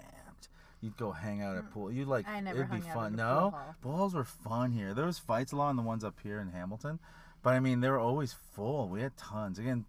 [0.82, 1.70] You'd go hang out at hmm.
[1.72, 1.92] pool.
[1.92, 2.28] You like.
[2.28, 3.16] I never it'd be fun.
[3.16, 3.76] no, pool hall.
[3.82, 4.94] pool halls were fun here.
[4.94, 7.00] There was fights along the ones up here in Hamilton,
[7.42, 8.88] but I mean they were always full.
[8.88, 9.58] We had tons.
[9.58, 9.86] Again,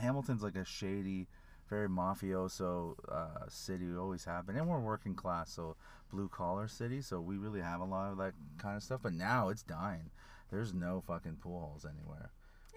[0.00, 1.28] Hamilton's like a shady,
[1.68, 3.86] very mafioso uh, city.
[3.86, 5.76] We always have been, and we're working class, so
[6.10, 7.00] blue collar city.
[7.00, 9.00] So we really have a lot of that kind of stuff.
[9.02, 10.10] But now it's dying.
[10.50, 12.30] There's no fucking pool halls anywhere.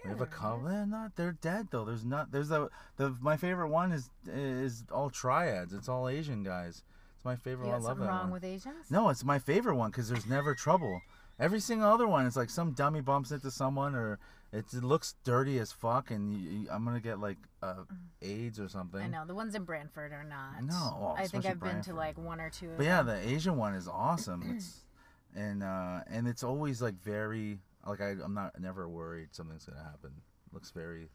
[0.04, 0.68] we have a couple.
[0.68, 1.84] Eh, not they're dead though.
[1.84, 2.30] There's not.
[2.30, 5.72] There's a the my favorite one is is all triads.
[5.72, 6.82] It's all Asian guys.
[7.16, 7.66] It's my favorite.
[7.66, 7.80] You one.
[7.80, 8.32] I love something that wrong one.
[8.32, 8.90] with Asians?
[8.90, 11.00] No, it's my favorite one because there's never trouble.
[11.38, 14.18] Every single other one is like some dummy bumps into someone or
[14.52, 17.82] it looks dirty as fuck and you, you- I'm gonna get like uh,
[18.22, 19.00] AIDS or something.
[19.00, 20.62] I know the ones in Brantford are not.
[20.62, 22.70] No, well, I think I've been to like one or two.
[22.70, 23.20] Of But yeah, them.
[23.20, 24.42] the Asian one is awesome.
[24.56, 24.80] It's
[25.36, 29.82] and uh, and it's always like very like I, I'm not never worried something's gonna
[29.82, 30.12] happen.
[30.52, 31.08] looks very,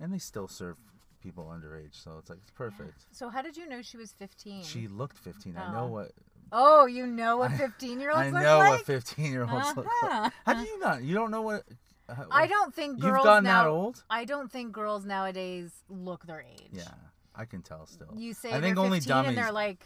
[0.00, 0.78] and they still serve
[1.22, 3.04] people underage, so it's like it's perfect.
[3.12, 4.64] So how did you know she was 15?
[4.64, 5.58] She looked 15.
[5.58, 5.86] I know Oh.
[5.88, 6.12] what
[6.52, 8.70] Oh, you know what 15 year olds I look know like?
[8.70, 9.86] what 15 year olds look like.
[10.12, 10.30] Uh-huh.
[10.46, 11.02] How do you not?
[11.02, 11.64] You don't know what?
[12.08, 13.62] uh, I don't think girls You've gotten now.
[13.64, 14.04] that old?
[14.10, 16.68] I don't think girls nowadays look their age.
[16.72, 16.88] Yeah,
[17.34, 18.12] I can tell still.
[18.16, 19.28] You say I they're think 15 only dummies.
[19.30, 19.84] and they're like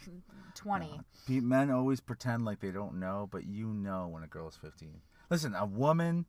[0.55, 0.85] 20.
[1.29, 1.41] No.
[1.41, 5.01] Men always pretend like they don't know, but you know when a girl is 15.
[5.29, 6.25] Listen, a woman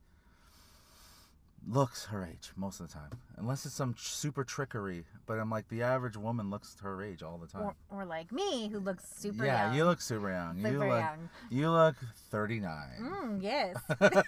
[1.67, 5.05] looks her age most of the time, unless it's some super trickery.
[5.25, 7.63] But I'm like, the average woman looks her age all the time.
[7.63, 9.45] Or, or like me, who looks super young.
[9.45, 9.75] yeah, young.
[9.75, 10.57] you look super young.
[10.57, 11.29] you super look, young.
[11.49, 11.95] you look
[12.31, 12.87] 39.
[13.01, 13.75] Mm, yes.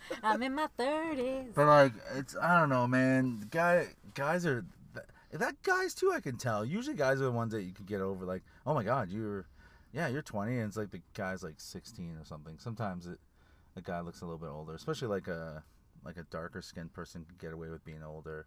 [0.22, 1.54] I'm in my 30s.
[1.54, 3.46] But like, it's I don't know, man.
[3.50, 6.12] Guy, guys are that, that guys too.
[6.12, 6.64] I can tell.
[6.64, 8.24] Usually, guys are the ones that you could get over.
[8.24, 9.46] Like, oh my god, you're,
[9.92, 12.56] yeah, you're 20, and it's like the guy's like 16 or something.
[12.58, 13.18] Sometimes it,
[13.76, 15.62] a guy looks a little bit older, especially like a
[16.04, 18.46] like a darker skinned person could get away with being older.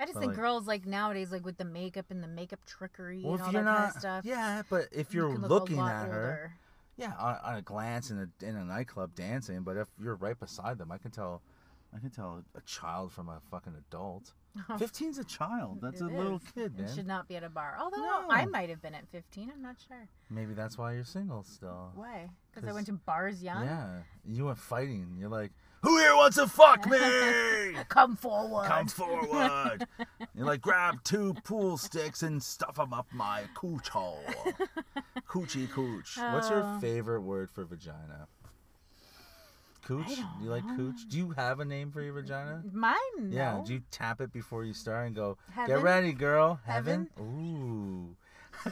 [0.00, 2.60] I just but, think like- girls like nowadays, like with the makeup and the makeup
[2.66, 4.24] trickery Well, and all that kind of stuff.
[4.24, 6.52] yeah, but if you you're can look looking at her, older.
[6.96, 10.38] yeah, on, on a glance in a in a nightclub dancing, but if you're right
[10.38, 11.42] beside them, I can tell.
[11.94, 14.32] I can tell a child from a fucking adult.
[14.70, 15.80] 15's a child.
[15.82, 16.86] That's a It little kid, man.
[16.88, 17.76] It should not be at a bar.
[17.78, 19.52] Although I might have been at 15.
[19.54, 20.08] I'm not sure.
[20.30, 21.90] Maybe that's why you're single still.
[21.94, 22.30] Why?
[22.50, 23.66] Because I went to bars young?
[23.66, 23.88] Yeah,
[24.24, 25.16] you went fighting.
[25.18, 26.98] You're like, who here wants to fuck me?
[27.88, 28.66] Come forward.
[28.66, 29.86] Come forward.
[30.34, 34.22] You're like, grab two pool sticks and stuff them up my cooch hole.
[35.28, 36.16] Coochie cooch.
[36.18, 36.78] What's your Oh.
[36.80, 38.28] favorite word for vagina?
[39.84, 40.06] Cooch?
[40.14, 41.08] Do you like cooch?
[41.08, 42.62] Do you have a name for your vagina?
[42.72, 43.34] Mine, no.
[43.36, 43.60] Yeah.
[43.66, 45.74] Do you tap it before you start and go, Heaven?
[45.74, 46.60] get ready, girl?
[46.64, 47.08] Heaven?
[47.18, 48.14] Ooh.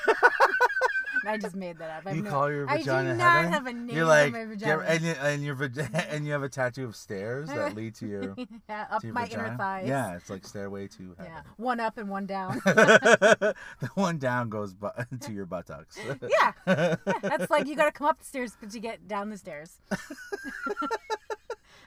[1.27, 2.03] I just made that up.
[2.07, 3.53] I have You no- call your I vagina do not heaven?
[3.53, 4.83] have a name You're like, for my vagina.
[4.87, 5.57] and, you, and your
[6.11, 8.35] and you have a tattoo of stairs that lead to your,
[8.69, 9.49] yeah, up to your my vagina.
[9.49, 9.89] inner thighs.
[9.89, 11.33] Yeah, it's like stairway to heaven.
[11.33, 11.43] Yeah.
[11.57, 12.61] One up and one down.
[12.65, 13.55] the
[13.95, 14.89] one down goes bu-
[15.21, 15.99] to your buttocks.
[16.29, 16.53] yeah.
[16.67, 16.97] yeah.
[17.23, 19.79] That's like you got to come up the stairs but you get down the stairs.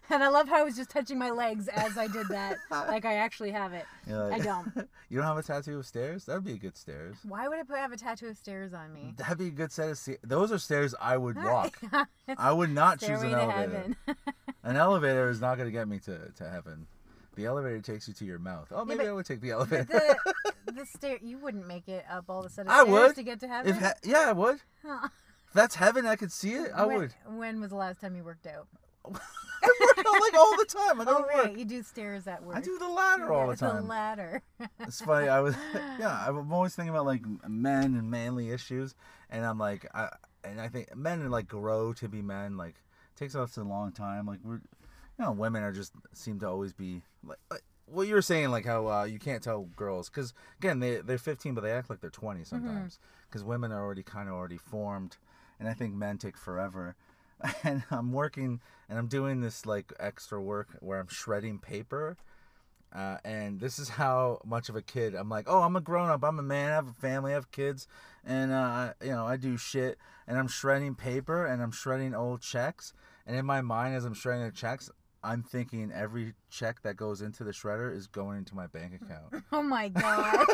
[0.10, 2.58] and I love how I was just touching my legs as I did that.
[2.69, 3.86] Like I actually have it.
[4.08, 4.88] You're I don't.
[5.10, 6.26] You don't have a tattoo of stairs?
[6.26, 7.18] That'd be a good stairs.
[7.24, 9.13] Why would I put have a tattoo of stairs on me?
[9.18, 10.20] That'd be a good set of stairs.
[10.24, 11.80] Those are stairs I would walk.
[12.38, 13.96] I would not choose an elevator.
[14.63, 16.88] An elevator is not going to get me to, to heaven.
[17.36, 18.68] The elevator takes you to your mouth.
[18.72, 19.84] Oh, maybe but- I would take the elevator.
[19.86, 23.16] the, the stair you wouldn't make it up all the set of I stairs would.
[23.16, 23.76] to get to heaven.
[23.76, 24.60] if yeah, I would.
[24.86, 25.10] Huh.
[25.48, 26.72] If that's heaven, I could see it.
[26.74, 27.13] I when, would.
[27.28, 28.68] When was the last time you worked out?
[29.06, 29.10] I
[29.80, 31.00] work out like all the time.
[31.00, 31.46] I Oh don't work.
[31.46, 32.56] right, you do stairs at work.
[32.58, 33.88] I do the ladder all the time.
[33.88, 34.42] ladder.
[34.82, 35.30] It's funny.
[35.30, 35.56] I was,
[36.00, 38.96] yeah, I'm always thinking about like men and manly issues,
[39.30, 40.10] and I'm like, I,
[40.44, 42.58] and I think men like grow to be men.
[42.58, 44.26] Like, it takes us a long time.
[44.26, 44.62] Like we're, you
[45.20, 48.66] know, women are just seem to always be like, like what you were saying, like
[48.66, 52.00] how uh, you can't tell girls because again they they're 15 but they act like
[52.02, 52.98] they're 20 sometimes
[53.30, 55.16] because women are already kind of already formed,
[55.60, 56.96] and I think men take forever.
[57.64, 62.18] And I'm working and I'm doing this like extra work where I'm shredding paper
[62.94, 66.10] uh, and this is how much of a kid I'm like, oh, I'm a grown
[66.10, 66.24] up.
[66.24, 66.72] I'm a man.
[66.72, 67.32] I have a family.
[67.32, 67.88] I have kids,
[68.24, 69.98] and uh, you know, I do shit.
[70.28, 72.94] And I'm shredding paper and I'm shredding old checks.
[73.26, 74.90] And in my mind, as I'm shredding the checks,
[75.24, 79.44] I'm thinking every check that goes into the shredder is going into my bank account.
[79.54, 80.46] Oh my god.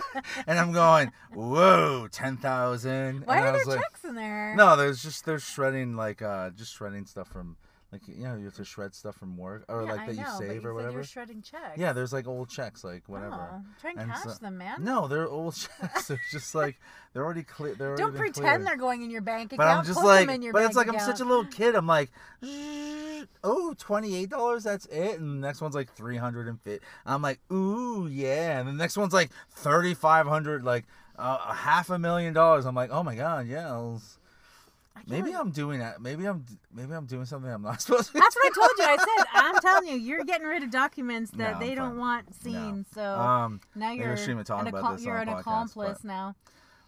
[0.46, 3.26] and I'm going, whoa, ten thousand.
[3.26, 4.56] Why and I are there like, checks in there?
[4.56, 7.56] no, there's just there's shredding like uh just shredding stuff from
[7.92, 10.12] like you know you have to shred stuff from work or Yeah, like I that
[10.16, 10.92] you know, but save you or whatever.
[10.92, 11.76] You were shredding checks.
[11.78, 13.50] Yeah, there's like old checks, like whatever.
[13.52, 14.84] Oh, try and, And cash so- them, man.
[14.84, 16.08] No, they're old checks.
[16.10, 16.76] They're just like
[17.14, 17.74] they're already clear.
[17.74, 18.66] They're already Don't been pretend cleared.
[18.68, 19.58] they're going in your bank account.
[19.58, 21.46] But I'm just Put like, them in your but it's like I'm such a little
[21.46, 21.74] kid.
[21.74, 22.12] I'm like,
[22.46, 23.09] "Zzz,
[23.44, 24.64] oh, twenty eight dollars.
[24.64, 25.20] That's it.
[25.20, 26.86] And the next one's like three hundred and fifty.
[27.06, 28.60] I'm like, ooh, yeah.
[28.60, 30.86] And the next one's like thirty five hundred, like
[31.18, 32.66] uh, a half a million dollars.
[32.66, 33.68] I'm like, oh my god, yeah.
[34.96, 36.02] Can't Maybe I'm doing that.
[36.02, 38.14] Maybe I'm maybe I'm doing something I'm not supposed to.
[38.20, 38.84] That's what I told you.
[38.84, 42.34] I said, I'm telling you, you're getting rid of documents that No, they don't want
[42.42, 42.86] seen.
[42.94, 45.40] So Um, now you're shouldn't even talk an, about accom- this you're on an podcast,
[45.42, 46.36] accomplice but- now.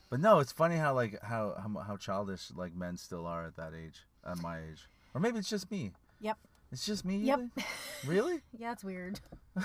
[0.10, 3.56] but no, it's funny how like how how, how childish like men still are at
[3.56, 5.92] that age, at my age, or maybe it's just me.
[6.22, 6.38] Yep.
[6.72, 7.18] It's just me.
[7.18, 7.42] Yep.
[8.06, 8.40] Really?
[8.58, 9.20] Yeah, it's weird.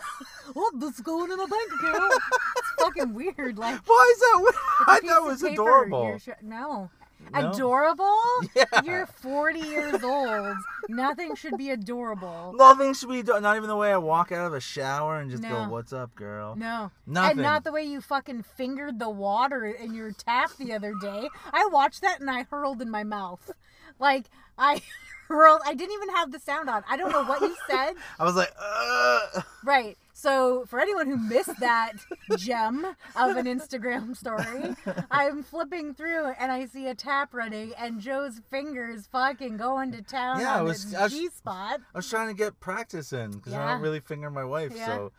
[0.57, 2.13] oh, this is going in a bank account.
[2.57, 3.59] It's fucking weird.
[3.59, 4.39] Like Why is that?
[4.41, 4.55] weird?
[4.89, 5.53] I thought it was paper.
[5.53, 6.19] adorable.
[6.19, 6.91] Sh- no.
[7.33, 7.51] No?
[7.51, 8.19] Adorable?
[8.55, 8.65] Yeah.
[8.85, 10.57] You're 40 years old.
[10.89, 12.55] Nothing should be adorable.
[12.57, 13.43] Nothing should be done.
[13.43, 16.15] Not even the way I walk out of a shower and just go, "What's up,
[16.15, 16.91] girl?" No.
[17.07, 17.31] Nothing.
[17.33, 21.29] And not the way you fucking fingered the water in your tap the other day.
[21.53, 23.51] I watched that and I hurled in my mouth.
[23.99, 24.81] Like, I
[25.29, 26.85] hurled, I didn't even have the sound on.
[26.89, 27.95] I don't know what you said.
[28.19, 29.45] I was like, Ugh.
[29.65, 29.99] Right.
[30.19, 31.93] So, for anyone who missed that
[32.39, 34.75] gem of an Instagram story,
[35.11, 40.01] I'm flipping through and I see a tap running and Joe's fingers fucking going to
[40.01, 41.81] town Yeah, I was- I was- G spot.
[41.95, 43.73] I was trying to get practice in because I Yeah.
[43.73, 44.73] don't really finger my wife.
[44.75, 44.87] Yeah.
[44.87, 45.13] So,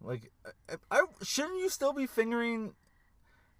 [0.00, 0.32] like,
[0.70, 2.72] I, I shouldn't you still be fingering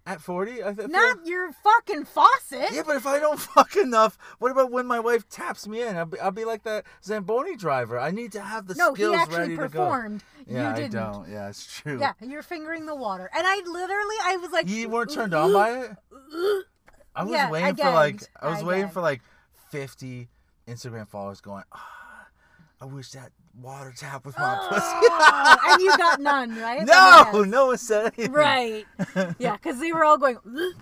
[0.09, 0.63] at forty?
[0.63, 2.69] I th- Not your fucking faucet.
[2.71, 5.95] Yeah, but if I don't fuck enough, what about when my wife taps me in?
[5.95, 7.99] I'll be, I'll be like that Zamboni driver.
[7.99, 9.67] I need to have the no, he skills actually ready to go.
[9.69, 10.23] performed.
[10.47, 10.91] Yeah, you I didn't.
[10.93, 11.29] don't.
[11.29, 11.99] Yeah, it's true.
[11.99, 13.29] Yeah, you're fingering the water.
[13.35, 15.91] And I literally, I was like, You weren't turned on by it.
[17.15, 18.21] I was Yeah, I waiting for like.
[18.41, 19.21] I was I waiting for like
[19.69, 20.29] fifty
[20.67, 21.63] Instagram followers going.
[21.71, 22.27] Ah,
[22.81, 26.79] I wish that water tap was my Oh, and you got none, right?
[26.85, 26.91] pussy.
[26.91, 28.31] No, no one said anything.
[28.33, 28.85] Right.
[29.39, 30.37] Yeah, because they were all going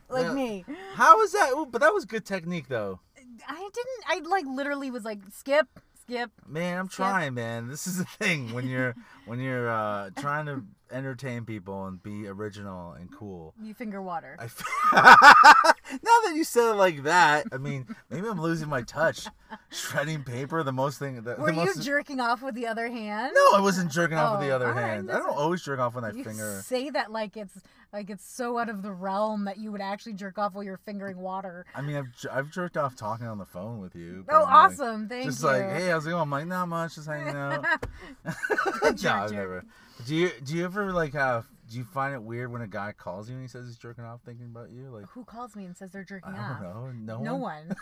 [0.10, 0.34] like Yeah.
[0.34, 0.66] me.
[0.96, 1.52] How was that?
[1.54, 3.00] Ooh, but that was good technique though.
[3.48, 4.26] I didn't.
[4.26, 5.68] I like literally was like skip,
[6.02, 6.32] skip.
[6.48, 7.68] Man, I'm trying, man.
[7.68, 12.28] This is the thing when you're when you're uh, trying to entertain people and be
[12.28, 13.54] original and cool.
[13.62, 14.38] You finger water.
[14.40, 18.82] I f- now that you said it like that, I mean, maybe I'm losing my
[18.82, 19.28] touch.
[19.70, 21.22] Shredding paper, the most thing.
[21.24, 21.84] The, Were the you most...
[21.84, 23.32] jerking off with the other hand?
[23.34, 25.12] No, I wasn't jerking off with the Oh, other all right, hand.
[25.12, 26.62] I don't always jerk off with my You finger.
[26.66, 27.54] say that like it's
[27.94, 30.78] like it's so out of the realm that you would actually jerk off while you're
[30.78, 31.66] fingering water.
[31.74, 34.26] I mean, I've I've jerked off talking on the phone with you.
[34.30, 35.08] Oh, like- awesome!
[35.08, 35.50] Thank just you.
[35.50, 36.22] Just like, hey, how's it going?
[36.24, 37.64] I'm like, not much, just hanging out.
[38.26, 39.64] no, I've never.
[40.06, 41.48] Do you do you ever like have?
[41.70, 44.06] Do you find it weird when a guy calls you and he says he's jerking
[44.06, 44.90] off, thinking about you?
[44.90, 46.62] Like, Who calls me and says they're jerking I off?
[46.62, 47.18] don't know.
[47.18, 47.68] No, No one.
[47.68, 47.76] one.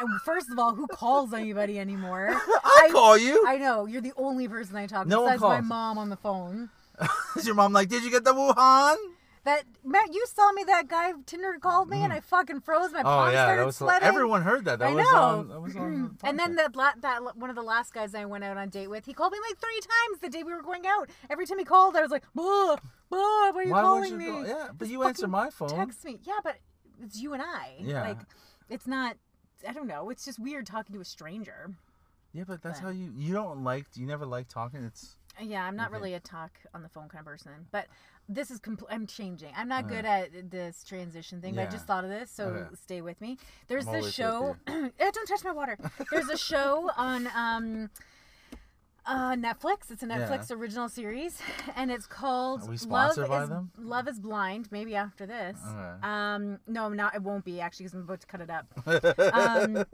[0.00, 2.28] And first of all, who calls anybody anymore?
[2.64, 3.44] I, call you.
[3.46, 5.04] I know you're the only person I talk.
[5.04, 5.66] to No one besides my calls.
[5.68, 6.70] mom on the phone.
[7.36, 8.96] Is your mom like, did you get the Wuhan?
[9.48, 10.62] That Matt, you saw me.
[10.64, 12.24] That guy Tinder called me, and I mm.
[12.24, 12.92] fucking froze.
[12.92, 14.06] My Oh palms yeah, started that was sweating.
[14.06, 14.78] everyone heard that.
[14.78, 15.18] That I was know.
[15.18, 15.48] on.
[15.48, 16.18] That was on.
[16.22, 18.88] and then that that one of the last guys I went out on a date
[18.88, 21.08] with, he called me like three times the day we were going out.
[21.30, 22.76] Every time he called, I was like, "Buh,
[23.08, 25.70] buh, why are you Why calling you me?" Yeah, but Just you answer my phone.
[25.70, 26.18] Text me.
[26.24, 26.56] Yeah, but
[27.02, 27.72] it's you and I.
[27.80, 28.02] Yeah.
[28.02, 28.18] Like,
[28.68, 29.16] it's not.
[29.66, 30.10] I don't know.
[30.10, 31.70] It's just weird talking to a stranger.
[32.34, 33.14] Yeah, but that's But- how you.
[33.16, 33.86] You don't like.
[33.94, 34.84] You never like talking.
[34.84, 35.16] It's.
[35.40, 35.96] Yeah, I'm not Okay.
[35.96, 37.86] really a talk on the phone kind of person, but
[38.28, 39.52] this is compl- I'm changing.
[39.56, 41.54] I'm not good at this transition thing.
[41.54, 41.70] But I Yeah.
[41.70, 42.74] just thought of this, so Okay.
[42.74, 43.38] stay with me.
[43.68, 44.56] There's I'm this always show.
[44.66, 45.78] Eh, don't touch my water.
[46.10, 47.90] There's a show on um,
[49.06, 49.90] uh, Netflix.
[49.90, 50.06] It's a.
[50.06, 51.40] Netflix original series,
[51.74, 53.70] and it's called Are we sponsored Love by is them?
[53.78, 54.68] Love is Blind.
[54.70, 55.58] Maybe after this.
[55.66, 56.06] Okay.
[56.06, 57.14] Um, no, I'm not.
[57.14, 58.66] It won't be actually because I'm about to cut it up.
[59.34, 59.84] um,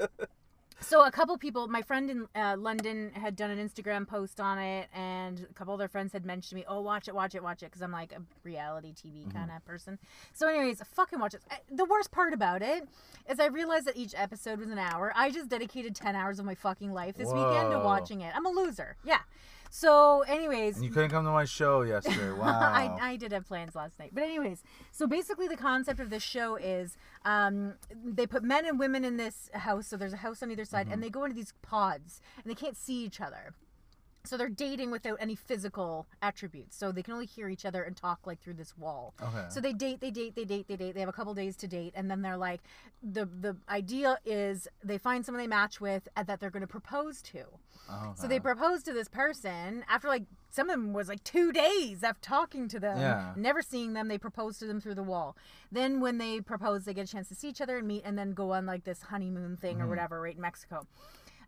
[0.84, 4.58] so a couple people, my friend in uh, London had done an Instagram post on
[4.58, 7.34] it, and a couple of their friends had mentioned to me, "Oh, watch it, watch
[7.34, 9.30] it, watch it," because I'm like a reality TV Mm-hmm.
[9.30, 9.98] kind of person.
[10.32, 11.42] So, anyways, fucking watch it.
[11.50, 12.86] I- The worst part about it
[13.28, 15.12] is I realized that each episode was an hour.
[15.16, 18.32] I just dedicated ten hours of my fucking life this weekend to watching it.
[18.36, 18.96] I'm a loser.
[19.04, 19.20] Yeah.
[19.76, 22.30] So, anyways, And you couldn't come to my show yesterday.
[22.38, 22.60] Wow.
[22.60, 24.10] I, I did have plans last night.
[24.14, 28.78] But anyways, so basically the concept of this show is um, they put men and
[28.78, 29.88] women in this house.
[29.88, 30.92] So there's a house on either side, Mm-hmm.
[30.92, 33.52] and they go into these pods, and they can't see each other.
[34.26, 36.76] So they're dating without any physical attributes.
[36.76, 39.12] So they can only hear each other and talk like through this wall.
[39.22, 39.44] Okay.
[39.50, 40.94] So they date, they date, they date, they date.
[40.94, 42.62] They have a couple days to date, and then they're like,
[43.02, 46.66] the the idea is they find someone they match with and that they're going to
[46.66, 47.44] propose to.
[48.16, 52.02] So they propose to this person after like some of them was like two days
[52.02, 53.34] after talking to them, Yeah.
[53.36, 54.08] never seeing them.
[54.08, 55.36] They propose to them through the wall.
[55.70, 58.16] Then when they propose, they get a chance to see each other and meet, and
[58.16, 59.84] then go on like this honeymoon thing Mm-hmm.
[59.84, 60.86] or whatever, right in Mexico.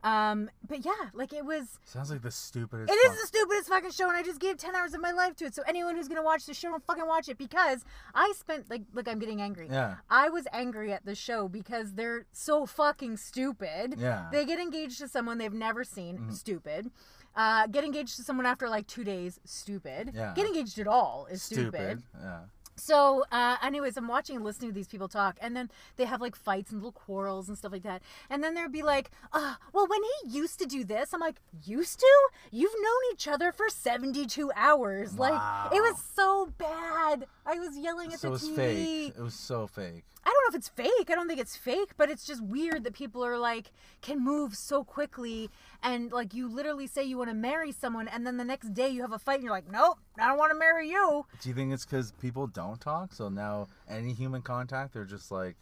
[0.06, 1.78] Um, but yeah, like it was.
[1.84, 2.90] Sounds like the stupidest.
[2.90, 5.10] It is fuck- the stupidest fucking show, and I just gave ten hours of my
[5.10, 5.54] life to it.
[5.54, 8.82] So anyone who's gonna watch the show, don't fucking watch it because I spent like,
[8.92, 9.68] look, I'm getting angry.
[9.70, 9.96] Yeah.
[10.08, 13.96] I was angry at the show because they're so fucking stupid.
[13.98, 14.28] Yeah.
[14.30, 16.30] They get engaged to someone they've never seen.
[16.30, 16.90] Stupid.
[17.34, 19.40] Uh, get engaged to someone after like two days.
[19.44, 20.12] Stupid.
[20.14, 20.32] Yeah.
[20.36, 21.72] Get engaged at all is stupid.
[21.74, 22.02] Stupid.
[22.20, 22.38] Yeah.
[22.76, 26.20] So, uh, anyways, I'm watching and listening to these people talk, and then they have
[26.20, 28.02] like fights and little quarrels and stuff like that.
[28.30, 31.36] And then there'd be like, uh, well, when he used to do this, I'm like,
[31.64, 32.28] used to?
[32.50, 35.18] You've known each other for 72 hours.
[35.18, 37.26] Like, it was so bad.
[37.46, 38.56] I was yelling at So it the was TV.
[38.56, 39.14] fake.
[39.18, 40.04] It was so fake.
[40.26, 41.08] I don't know if it's fake.
[41.08, 43.70] I don't think it's fake, but it's just weird that people are like
[44.02, 45.50] can move so quickly
[45.84, 48.88] and like you literally say you want to marry someone and then the next day
[48.88, 51.48] you have a fight and you're like, "Nope, I don't want to marry you." Do
[51.48, 53.12] you think it's because people don't talk?
[53.12, 55.54] So now any human contact, they're just like,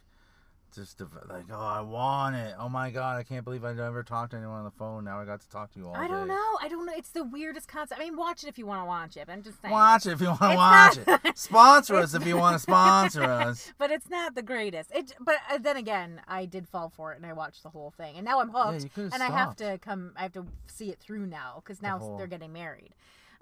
[0.75, 2.53] just like, oh, I want it.
[2.59, 5.03] Oh my god, I can't believe I never talked to anyone on the phone.
[5.05, 6.33] Now I got to talk to you all I don't day.
[6.33, 6.57] know.
[6.61, 6.93] I don't know.
[6.95, 7.99] It's the weirdest concept.
[7.99, 9.27] I mean, watch it if you want to watch it.
[9.29, 9.71] I'm just saying.
[9.71, 11.37] Watch it if you want to watch not- it.
[11.37, 13.71] Sponsor us if you want to sponsor us.
[13.77, 14.91] But it's not the greatest.
[14.93, 17.91] It, but uh, then again, I did fall for it and I watched the whole
[17.97, 18.83] thing, and now I'm hooked.
[18.97, 20.11] Yeah, you and I have to come.
[20.17, 22.93] I have to see it through now because now whole- they're getting married.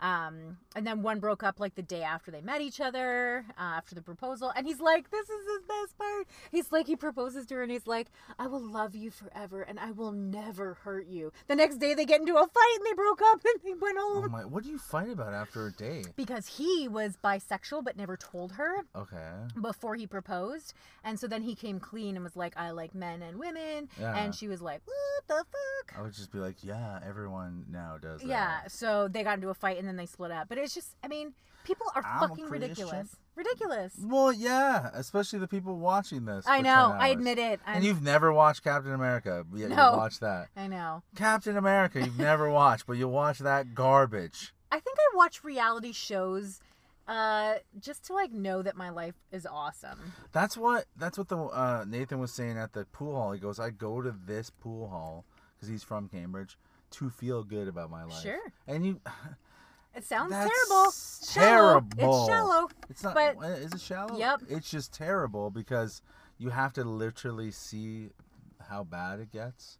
[0.04, 3.62] Um, and then one broke up like the day after they met each other, uh,
[3.62, 4.52] after the proposal.
[4.56, 7.72] And he's like, "This is his best part." He's like, he proposes to her, and
[7.72, 11.78] he's like, "I will love you forever, and I will never hurt you." The next
[11.78, 14.30] day, they get into a fight, and they broke up, and they went home Oh
[14.30, 16.08] my, what do you fight about after a date?
[16.18, 19.32] because he was bisexual but never told her Okay.
[19.62, 20.74] before he proposed.
[21.04, 23.89] And so then he came clean and was like, I like men and women.
[24.00, 24.16] Yeah.
[24.18, 25.98] And she was like, What the fuck?
[25.98, 28.28] I would just be like, yeah, everyone now does that.
[28.28, 28.60] Yeah.
[28.68, 30.49] So they got into a fight and then they split up.
[30.49, 33.15] But it's just, I mean, people are I'm fucking ridiculous.
[33.36, 33.93] Ridiculous.
[34.01, 36.45] Well, yeah, especially the people watching this.
[36.47, 36.95] I know.
[36.97, 37.60] I admit it.
[37.65, 39.91] And I'm, you've never watched Captain America, yet No.
[39.91, 40.49] you watch that.
[40.56, 41.01] I know.
[41.15, 44.53] Captain America, you've never watched, but you watch that garbage.
[44.71, 46.60] I think I watch reality shows
[47.06, 50.13] uh just to like know that my life is awesome.
[50.32, 53.34] That's what that's what the uh, Nathan was saying at the pool hall.
[53.34, 55.25] He goes, "I go to this pool hall
[55.56, 56.58] because he's from Cambridge
[56.91, 58.39] to feel good about my life." Sure.
[58.67, 59.01] And you,
[59.95, 60.91] It sounds That's terrible.
[60.91, 61.82] Shallow.
[61.95, 62.19] terrible.
[62.19, 62.69] It's shallow.
[62.89, 63.13] it's not.
[63.13, 64.17] But- is it shallow?
[64.17, 64.41] Yep.
[64.49, 66.01] It's just terrible because
[66.38, 68.10] you have to literally see
[68.69, 69.77] how bad it gets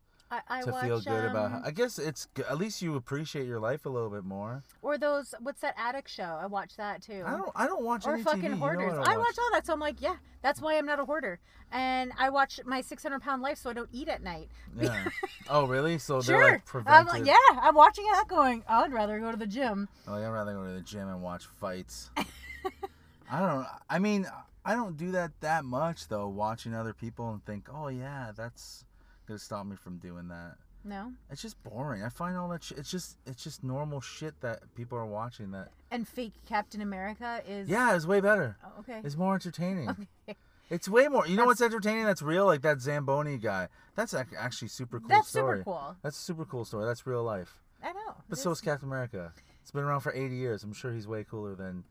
[0.48, 1.46] I, I to watch, feel good about.
[1.46, 4.64] um, How, I guess it's at least you appreciate your life a little bit more.
[4.82, 6.38] or those what's that addict show?
[6.42, 7.24] I watch that too.
[7.26, 7.52] I don't.
[7.56, 8.44] I don't watch or fucking TV.
[8.44, 8.94] You know hoarders.
[9.08, 11.40] I watch all that, so I'm like, yeah, that's why I'm not a hoarder.
[11.72, 14.50] And I watch my 600 pound life, so I don't eat at night.
[14.80, 15.08] Yeah.
[15.50, 15.98] oh, really?
[16.04, 19.38] So they're sure, like I'm like, yeah, I'm watching that, going, I'd rather go to
[19.38, 19.88] the gym.
[20.08, 22.10] Oh, yeah, I'd rather go to the gym and watch fights.
[23.32, 23.66] I don't.
[23.90, 24.28] I mean,
[24.66, 26.28] I don't do that that much though.
[26.28, 28.86] Watching other people and think, oh yeah, that's
[29.28, 30.56] gonna stop me from doing that.
[30.86, 32.04] No, It's just boring.
[32.04, 32.62] I find all that.
[32.62, 33.18] Sh- it's just.
[33.26, 35.52] It's just normal shit that people are watching.
[35.52, 35.70] That.
[35.92, 38.58] and fake Captain America is Yeah, it's way better.
[38.66, 39.00] Oh, okay.
[39.04, 39.90] It's more entertaining.
[39.90, 40.36] Okay.
[40.70, 41.28] It's way more.
[41.28, 42.06] You know what's entertaining?
[42.06, 42.46] That's real.
[42.46, 43.68] Like that Zamboni guy.
[43.96, 45.60] That's actually super cool That's story.
[45.60, 45.96] super cool.
[46.02, 46.86] That's a super cool story.
[46.86, 47.62] That's real life.
[47.84, 48.16] I know.
[48.30, 48.62] But so is.
[48.62, 49.34] Captain America.
[49.62, 50.64] It's been around for 80 years.
[50.64, 51.84] I'm sure he's way cooler than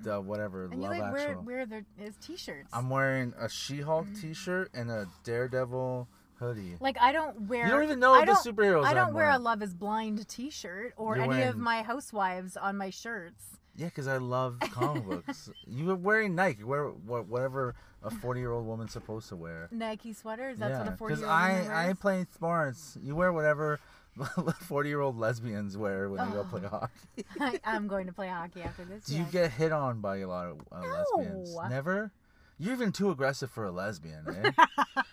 [0.00, 1.42] the whatever and you like wear Actual.
[1.42, 2.68] wear their his t-shirts.
[2.72, 4.20] I'm wearing a She-Hulk mm.
[4.20, 6.06] T-shirt and a Daredevil
[6.42, 6.76] hoodie.
[6.80, 7.64] like I don't wear.
[7.66, 9.38] You don't even know I the superheroes I don't I'm wear a.
[9.38, 13.44] Love Is Blind T-shirt or You're any of my housewives on my shirts.
[13.76, 15.48] Yeah, because I love comic books.
[15.66, 16.60] You were wearing Nike.
[16.60, 19.68] You wear wha- whatever a 40-year-old woman's supposed to wear.
[19.70, 20.58] Nike sweaters.
[20.58, 21.88] That's what a because forty-year-old I woman I wears.
[21.88, 22.98] ain't playing sports.
[23.02, 23.80] You wear whatever
[24.18, 26.68] 40-year-old lesbians wear when they go play Oh.
[26.68, 27.24] hockey.
[27.40, 29.04] I, I'm going to play hockey after this.
[29.06, 29.32] Do you yes.
[29.32, 30.80] get hit on by a lot of uh,
[31.16, 31.54] lesbians?
[31.56, 31.68] No.
[31.68, 32.10] Never?
[32.58, 34.52] You're even too aggressive for a lesbian, eh?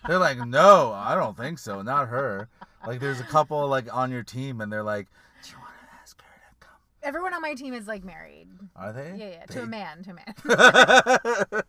[0.08, 1.82] they're like, no, I don't think so.
[1.82, 2.48] Not her.
[2.86, 5.08] Like, there's a couple like on your team, and they're like,
[5.44, 6.76] do you want to ask her to come?
[7.02, 8.48] Everyone on my team is like married.
[8.76, 9.16] Are they?
[9.18, 11.64] Yeah, yeah, to a man, to a man.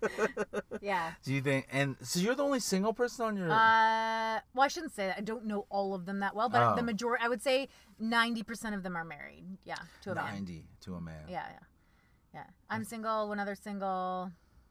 [0.80, 1.12] yeah.
[1.24, 1.66] Do you think?
[1.72, 3.50] And so you're the only single person on your.
[3.50, 5.18] Uh, well, I shouldn't say that.
[5.18, 6.84] I don't know all of them that well, but the Oh.
[6.84, 9.44] majority, I would say, ninety percent of them are married.
[9.64, 10.34] Yeah, to a man.
[10.34, 11.14] 90 to a man.
[11.28, 11.58] Yeah, yeah,
[12.34, 12.44] yeah.
[12.68, 13.28] I'm single.
[13.28, 14.30] One other single,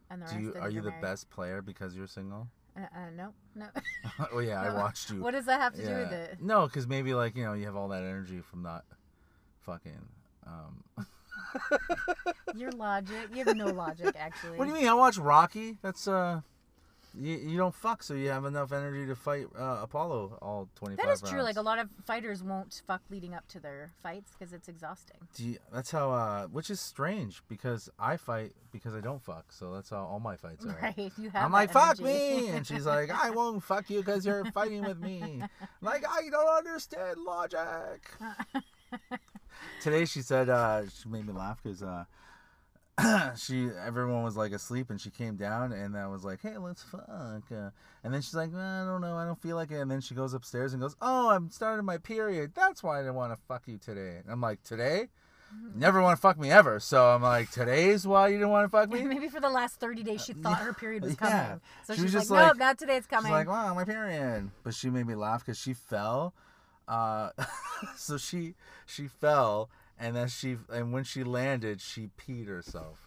[0.10, 0.41] and the Do rest.
[0.56, 1.02] you are you the married.
[1.02, 2.48] best player because you're single?
[2.78, 3.65] Uh, uh, no, no.
[4.34, 5.22] oh yeah, I watched you.
[5.22, 6.38] what does that have to do with it?
[6.41, 8.86] No, because maybe like you know you have all that energy from not
[9.62, 10.08] fucking.
[10.48, 10.84] Um,
[12.56, 13.30] Your logic.
[13.34, 14.58] You have no logic, actually.
[14.58, 14.88] What do you mean?
[14.88, 15.78] I watch Rocky.
[15.82, 16.41] That's uh,
[17.20, 20.96] you, you don't fuck, so you have enough energy to fight uh, Apollo all twenty
[20.96, 21.32] That is rounds.
[21.34, 21.42] true.
[21.42, 25.18] Like a lot of fighters won't fuck leading up to their fights because it's exhausting.
[25.36, 29.52] Do you- that's how uh, which is strange because I fight because I don't fuck,
[29.52, 30.78] so that's how all my fights are.
[30.82, 31.12] Right?
[31.18, 31.46] You have.
[31.46, 34.84] I'm like, that fuck me, and she's like, I won't fuck you because you're fighting
[34.84, 35.42] with me.
[35.82, 38.10] Like, I don't understand logic.
[39.82, 42.06] Today she said uh, she made me laugh because uh,
[43.37, 46.83] she everyone was like asleep and she came down and I was like, hey, let's
[46.83, 47.06] fuck.
[47.10, 47.69] Uh,
[48.04, 49.79] and then she's like, I don't know, I don't feel like it.
[49.79, 52.52] And then she goes upstairs and goes, oh, I'm starting my period.
[52.56, 54.17] That's why I didn't want to fuck you today.
[54.23, 55.08] And I'm like, today?
[55.75, 56.79] never want to fuck me ever.
[56.79, 59.02] So I'm like, today's why you didn't want to fuck me.
[59.04, 61.33] Maybe for the last 30 days she thought her period was coming.
[61.33, 61.56] Yeah.
[61.85, 63.73] So She she's was like, just nope, like- not today it's coming She's like, wow,
[63.73, 64.52] my period.
[64.63, 66.33] But she made me laugh because she fell.
[66.87, 67.29] Uh,
[67.95, 69.69] so she she fell,
[70.00, 72.97] and then she and when she landed, she peed herself.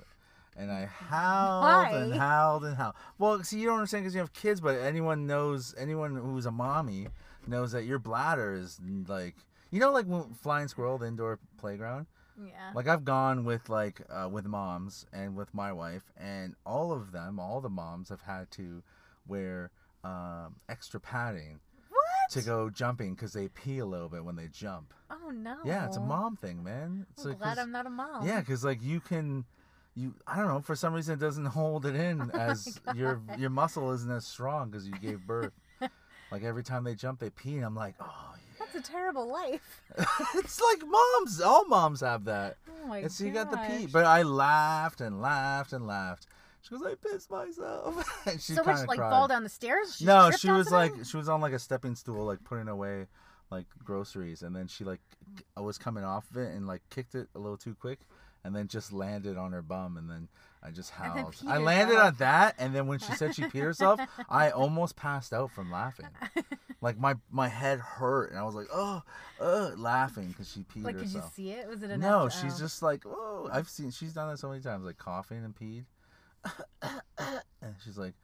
[0.55, 2.95] And I howled and howled and howled.
[3.19, 6.51] Well, see, you don't understand because you have kids, but anyone knows, anyone who's a
[6.51, 7.09] mommy
[7.47, 8.79] knows that your bladder is
[9.09, 9.35] like,
[9.71, 12.07] you know, like when flying squirrel, the indoor playground.
[12.39, 12.73] yeah.
[12.75, 17.13] Like I've gone with like uh, with moms and with my wife, and all of
[17.13, 18.83] them, all the moms have had to
[19.27, 19.71] wear
[20.05, 22.31] um, extra padding what?
[22.31, 24.93] to go jumping because they pee a little bit when they jump.
[25.11, 25.57] Oh no.
[25.65, 27.07] Yeah, it's a mom thing, man.
[27.13, 28.27] It's I'm like, glad 'cause- I'm not a mom.
[28.27, 29.45] yeah, because like you can,
[29.95, 33.21] you I don't know for some reason it doesn't hold it in Oh as your
[33.39, 35.53] your muscle isn't as strong because you gave birth.
[36.31, 39.83] like every time they jump, they pee, and I'm like, oh, That's a terrible life.
[39.99, 40.05] yeah.
[40.37, 41.41] it's like moms.
[41.41, 42.57] All moms have that.
[42.69, 43.03] Oh my god.
[43.05, 43.87] And so you got the pee.
[43.87, 46.27] But I laughed and laughed and laughed.
[46.63, 48.09] She goes, I pissed myself.
[48.27, 49.11] and she so kind which of like cried.
[49.11, 50.01] fall down the stairs?
[50.01, 53.07] No, tripped she was like she was on like a stepping stool, like putting away
[53.53, 55.01] like groceries, and then she like
[55.57, 58.01] I was coming off of it and like kicked it a little too quick,
[58.45, 60.29] and then just landed on her bum, and then
[60.63, 61.37] I just howled.
[61.47, 62.15] I landed herself.
[62.15, 65.71] on that, and then when she said she peed herself, I almost passed out from
[65.71, 66.09] laughing.
[66.81, 69.03] Like my my head hurt, and I was like, oh,
[69.41, 70.85] uh, laughing because she peed herself.
[70.85, 71.69] Like, could you see it?
[71.69, 72.11] Was it enough?
[72.11, 72.59] No, to- she's oh.
[72.65, 75.85] just like, oh, I've seen she's done that so many times, like coughing and peed.
[77.63, 78.15] and she's like,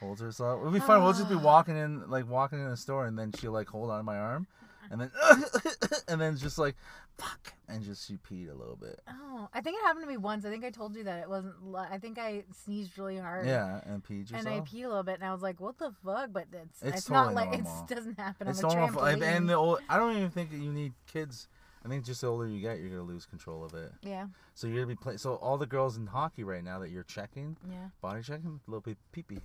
[0.00, 0.60] holds herself.
[0.60, 1.02] It'll be fun.
[1.02, 1.42] We'll just be Ah.
[1.42, 4.18] walking in, like walking in a store, and then she'll like hold on to my
[4.18, 4.46] arm,
[4.90, 5.10] and then
[6.08, 6.76] and then just like,
[7.16, 9.00] fuck, and just she peed a little bit.
[9.08, 10.44] Oh, I think it happened to me once.
[10.44, 11.54] I think I told you that it wasn't.
[11.76, 13.46] I think I sneezed really hard.
[13.46, 14.46] Yeah, and peed yourself.
[14.46, 16.82] And I peed a little bit, and I was like, "What the fuck?" But it's
[16.82, 19.00] It's it's, not like it doesn't happen it's on normal.
[19.00, 19.22] trampoline.
[19.22, 21.48] and the old, I don't even think that you need kids.
[21.84, 23.92] I think just the older you get, you're gonna lose control of it.
[24.02, 25.18] yeah, So you're gonna be playing.
[25.18, 28.80] So all the girls in hockey right now that you're checking, yeah, body checking, little
[28.80, 29.38] bit pee pee.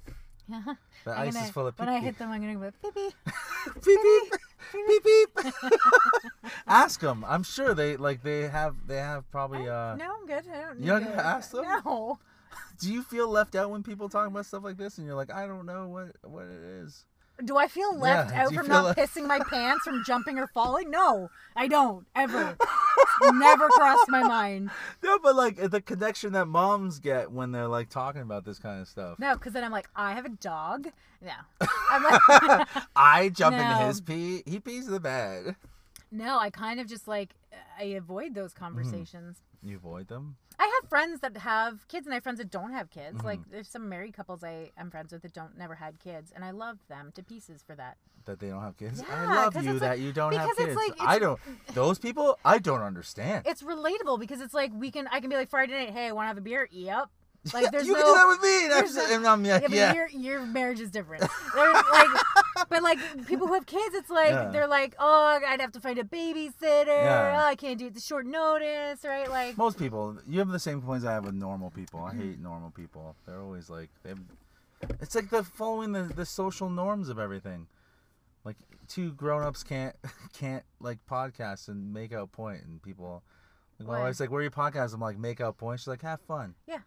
[0.50, 0.62] Yeah.
[1.06, 2.72] The I'm ice gonna- is full of pee When I hit them, I'm gonna go
[2.82, 3.14] beep beep.
[3.84, 4.00] beep
[4.74, 5.04] beep beep
[5.36, 5.74] beep.
[6.68, 7.26] Ask them.
[7.28, 9.68] I'm sure they like they have they have probably.
[9.70, 10.44] uh no, I'm good.
[10.52, 10.76] I don't.
[10.80, 11.64] you Need don't gotta ask them?
[11.86, 12.20] No.
[12.80, 15.32] Do you feel left out when people talk about stuff like this and you're like,
[15.32, 17.06] I don't know what what it is?
[17.44, 20.48] Do I feel left Yeah, out from not like- pissing my pants from jumping or
[20.48, 20.90] falling?
[20.92, 22.56] No, I don't ever.
[23.32, 24.70] Never crossed my mind.
[25.04, 28.82] No, but like the connection that moms get when they're like talking about this kind
[28.82, 29.20] of stuff.
[29.20, 30.88] No, because then I'm like, I have a dog.
[31.22, 31.32] No,
[31.92, 33.88] I'm like, I jump into No.
[33.88, 34.44] his pee.
[34.46, 35.56] He pees the bed.
[36.12, 36.38] no.
[36.40, 37.36] I kind of just like
[37.80, 38.64] I avoid those Mm-hmm.
[38.64, 39.38] conversations.
[39.62, 40.36] You avoid them.
[40.60, 43.18] I have friends that have kids, and I have friends that don't have kids.
[43.18, 43.26] Mm-hmm.
[43.28, 46.44] Like there's some married couples I am friends with that don't never had kids, and
[46.46, 47.98] I love them to pieces for that.
[48.26, 49.04] That they don't have kids.
[49.06, 51.00] Yeah, I love you it's that like- you don't have because it's kids.
[51.00, 51.40] like- I don't.
[51.74, 53.46] Those people, I don't understand.
[53.46, 56.12] It's relatable because it's like we can I can be like Friday night, hey, I
[56.14, 56.68] want to have a beer?
[56.72, 57.10] Yep.
[57.54, 58.00] Like there's you no.
[58.00, 59.14] can do that with me.
[59.16, 59.94] And, I'm, no- like, yeah, but yeah.
[59.94, 61.24] your your marriage is different.
[61.56, 62.24] Like,
[62.70, 64.50] but like people who have kids, it's like Yeah.
[64.50, 66.86] they're like, oh, I'd have to find a babysitter.
[66.88, 67.42] Yeah.
[67.44, 69.30] Oh, I can't do it The short notice, right?
[69.30, 72.02] Like, Most people, you have the same complaints I have with normal people.
[72.02, 73.16] I hate normal people.
[73.26, 74.20] They're always like, they have,
[75.00, 77.68] it's like the following the, the social norms of everything.
[78.46, 78.58] Like
[78.90, 79.96] two grown-ups can't
[80.34, 83.24] can't like podcast and make out point, and people.
[83.80, 86.02] Like my wife's like, "Where are your podcasts?" I'm like, "Make out point." She's like,
[86.02, 86.80] "Have fun." Yeah.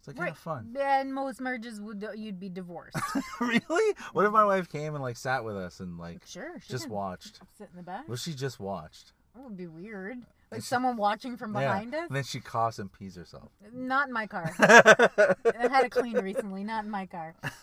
[0.00, 0.28] It's like right?
[0.28, 0.74] have fun.
[0.80, 2.96] And most marriages would you'd be divorced.
[3.40, 3.94] really?
[4.14, 6.88] What if my wife came and like sat with us and like sure, she just
[6.88, 7.40] watched?
[7.58, 8.08] sit in the back.
[8.08, 9.12] Well, she just watched?
[9.34, 10.22] That would be weird.
[10.50, 12.00] Like she- someone watching from behind yeah.
[12.00, 12.06] us.
[12.08, 13.50] And then she coughs and pees herself.
[13.72, 14.52] Not in my car.
[14.58, 16.64] I had it cleaned recently.
[16.64, 17.36] Not in my car.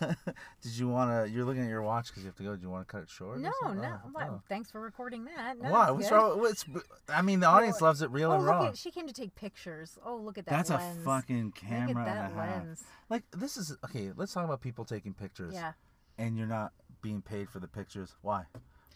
[0.62, 1.30] Did you want to?
[1.30, 2.56] You're looking at your watch because you have to go.
[2.56, 3.40] Do you want to cut it short?
[3.40, 3.98] No, no.
[4.04, 4.42] Oh, Why- oh.
[4.48, 5.60] Thanks for recording that.
[5.60, 5.90] No, Why?
[5.90, 6.38] What's wrong?
[6.40, 6.64] What's?
[7.08, 8.66] I mean, the audience loves it real Oh, and look raw.
[8.68, 9.98] at, she came to take pictures.
[10.04, 11.00] Oh, look at that That's lens.
[11.02, 12.84] a fucking camera Look at that a lens.
[13.10, 14.12] Like this is okay.
[14.16, 15.52] Let's talk about people taking pictures.
[15.54, 15.72] Yeah.
[16.16, 16.72] And you're not
[17.02, 18.16] being paid for the pictures.
[18.22, 18.44] Why?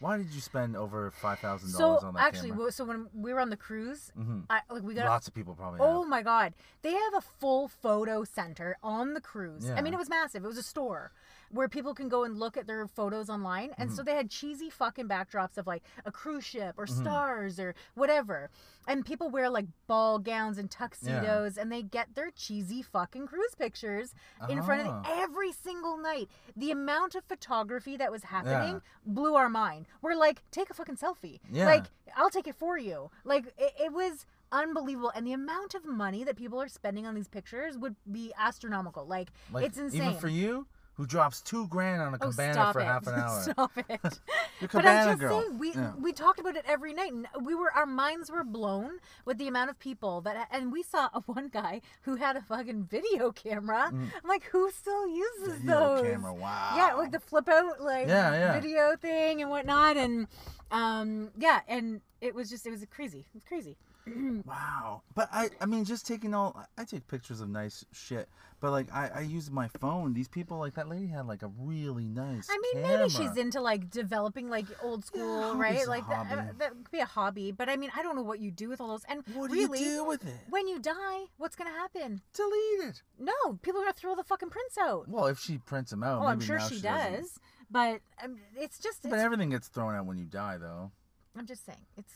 [0.03, 2.71] Why did you spend over five thousand So dollars on that actually, camera?
[2.73, 5.55] so when we were on the cruise, hmm I, like we got Lots of people
[5.55, 5.79] probably.
[5.81, 6.09] Oh have.
[6.09, 6.53] my god.
[6.81, 9.69] They have a full photo center on the cruise.
[9.69, 10.43] I mean it was massive.
[10.43, 11.13] It was a store
[11.53, 13.69] where people can go and look at their photos online.
[13.77, 13.95] And Mm-hmm.
[13.95, 17.01] so they had cheesy fucking backdrops of like a cruise ship or Mm-hmm.
[17.01, 18.49] stars or whatever.
[18.87, 23.55] And people wear like ball gowns and tuxedos and they get their cheesy fucking cruise
[23.57, 24.13] pictures
[24.49, 25.03] in front of Ah.
[25.23, 26.27] every single night.
[26.57, 28.79] The amount of photography that was happening Yeah.
[29.05, 29.87] blew our mind.
[30.01, 31.39] We're like, take a fucking selfie.
[31.51, 31.65] Yeah.
[31.65, 31.85] Like
[32.17, 33.09] I'll take it for you.
[33.23, 37.15] Like it, it was unbelievable, and the amount of money that people are spending on
[37.15, 39.03] these pictures would be astronomical.
[39.07, 40.01] Like, Like, it's insane.
[40.03, 42.85] Even for you, who drops two grand on a Oh, cabana for it.
[42.85, 43.41] half an hour.
[43.41, 43.87] Stop it.
[44.61, 45.41] You're but I'm just girl.
[45.41, 45.91] saying, we Yeah.
[45.99, 49.47] we talked about it every night, and we were our minds were blown with the
[49.47, 53.31] amount of people that, and we saw a one guy who had a fucking video
[53.31, 53.85] camera.
[53.91, 55.61] I'm like, who still uses Mm.
[55.61, 56.01] Video those?
[56.03, 56.73] camera, wow.
[56.75, 58.53] Yeah, like the flip out like Yeah, yeah.
[58.59, 60.27] video thing and whatnot, and
[60.71, 63.19] um, yeah, and it was just it was crazy.
[63.19, 63.77] It was crazy.
[64.45, 65.03] Wow.
[65.15, 68.27] But I, I mean, just taking all, I take pictures of nice shit.
[68.59, 70.13] But like, I, I use my phone.
[70.13, 72.47] These people, like that lady had like a really nice.
[72.49, 72.97] I mean, camera.
[72.99, 75.87] maybe she's into like developing like old school, hobby's right?
[75.87, 77.51] Like that, uh, that could be a hobby.
[77.51, 79.03] But I mean, I don't know what you do with all those.
[79.07, 80.39] And What do really, you do with it?
[80.49, 82.21] when you die, what's gonna happen?
[82.33, 83.01] Delete it.
[83.19, 85.07] No, people are gonna throw the fucking prints out.
[85.09, 87.27] Well, if she prints them out, oh, I'm sure now she, doesn't.
[87.69, 89.03] But um, it's just.
[89.03, 90.91] But It's, everything gets thrown out when you die, though.
[91.37, 91.85] I'm just saying.
[91.97, 92.13] It's.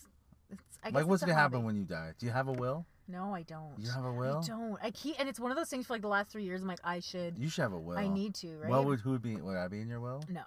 [0.50, 0.62] It's.
[0.84, 2.14] I guess Like, what's gonna happen when you die?
[2.18, 2.86] Do you have a will?
[3.08, 3.74] No, I don't.
[3.78, 4.41] You have a will?
[4.43, 4.78] I don't.
[4.84, 6.62] I keep, and it's one of those things for like the last three years.
[6.62, 7.38] I'm like, I should.
[7.38, 7.98] You should have a will.
[7.98, 8.70] I need to, right?
[8.70, 9.36] What would who would be?
[9.38, 10.24] Would I be in your will?
[10.30, 10.41] no.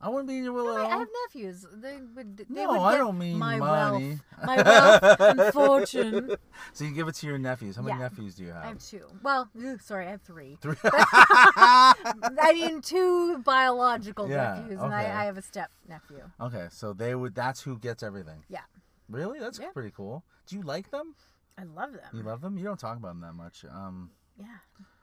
[0.00, 1.66] I wouldn't be in your will No, at I, I have nephews.
[1.74, 2.36] They would.
[2.36, 4.20] They No, would I don't mean my money.
[4.40, 4.62] Wealth, my
[5.02, 6.36] wealth and fortune.
[6.72, 7.74] So you give it to your nephews.
[7.76, 8.04] How many Yeah.
[8.04, 8.64] nephews do you have?
[8.64, 9.06] I have two.
[9.22, 9.48] Well,
[9.80, 10.56] sorry, I have three.
[10.60, 10.76] Three.
[10.84, 14.92] I mean, two biological Yeah, nephews, and.
[14.92, 16.30] I, I have a step nephew.
[16.40, 17.34] okay, so they would.
[17.34, 18.44] That's who gets everything.
[18.48, 18.60] Yeah,
[19.08, 19.38] Really?
[19.40, 19.70] That's Yeah.
[19.72, 20.24] pretty cool.
[20.46, 21.14] Do you like them?
[21.56, 22.10] I love them.
[22.12, 22.56] You love them?
[22.56, 23.64] You don't talk about them that much.
[23.64, 24.58] Um, yeah,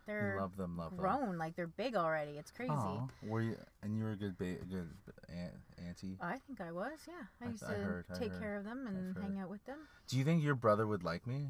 [0.06, 1.00] they're love them, love them.
[1.00, 1.38] grown.
[1.38, 2.38] Like they're big already.
[2.38, 2.72] It's crazy.
[2.72, 3.58] Aw, were you?
[3.84, 4.90] And you were a good, ba- good
[5.28, 6.18] aunt, auntie.
[6.22, 7.00] I think I was.
[7.08, 9.38] Yeah, I I- used I to heard, I take heard, care of them and hang
[9.40, 9.80] out with them.
[10.08, 11.50] Do you think your brother would like me?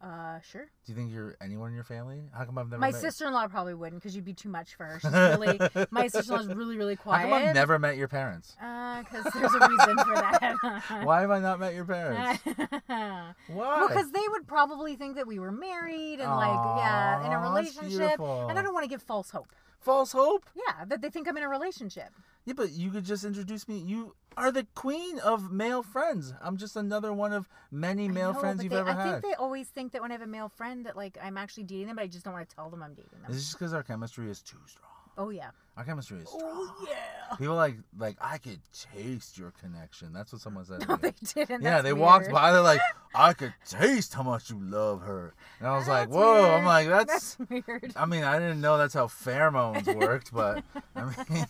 [0.00, 0.70] Uh, sure.
[0.86, 2.20] Do you think you're anyone in your family?
[2.32, 3.00] How come I've never My met?
[3.00, 5.00] sister-in-law probably wouldn't, because you'd be too much for her.
[5.00, 5.58] She's really.
[5.90, 7.22] my sister-in-law's really, really How quiet.
[7.24, 8.56] come I've never met your parents?
[8.62, 10.82] Uh, because there's a reason for that.
[11.04, 12.40] Why have I not met your parents?
[12.86, 13.34] Why?
[13.48, 17.38] Well, because they would probably think that we were married and like, yeah, in a
[17.40, 18.20] relationship.
[18.20, 19.52] And I don't want to give false hope.
[19.80, 20.44] False hope?
[20.54, 22.10] Yeah, that they think I'm in a relationship.
[22.48, 23.76] Yeah, but you could just introduce me.
[23.76, 26.32] You are the queen of male friends.
[26.40, 29.00] I'm just another one of many male know, friends you've they, ever I had.
[29.00, 31.36] I think they always think that when I have a male friend that like I'm
[31.36, 33.30] actually dating them, but I just don't want to tell them I'm dating them.
[33.30, 34.88] Is this just because our chemistry is too strong?
[35.18, 35.50] Oh yeah.
[35.76, 36.42] Our chemistry is strong.
[36.44, 37.36] Oh yeah.
[37.36, 38.60] People like like I could
[38.94, 40.12] taste your connection.
[40.12, 40.84] That's what someone said.
[40.88, 41.62] No, they didn't.
[41.62, 42.52] yeah, That's they walked by.
[42.52, 42.80] They're like,
[43.14, 45.34] I could taste how much you love her.
[45.58, 46.54] And I was like, That's whoa.
[46.56, 47.34] I'm like, that's.
[47.34, 47.92] That's weird.
[47.96, 50.64] I mean, I didn't know that's how pheromones worked, but
[50.96, 51.04] I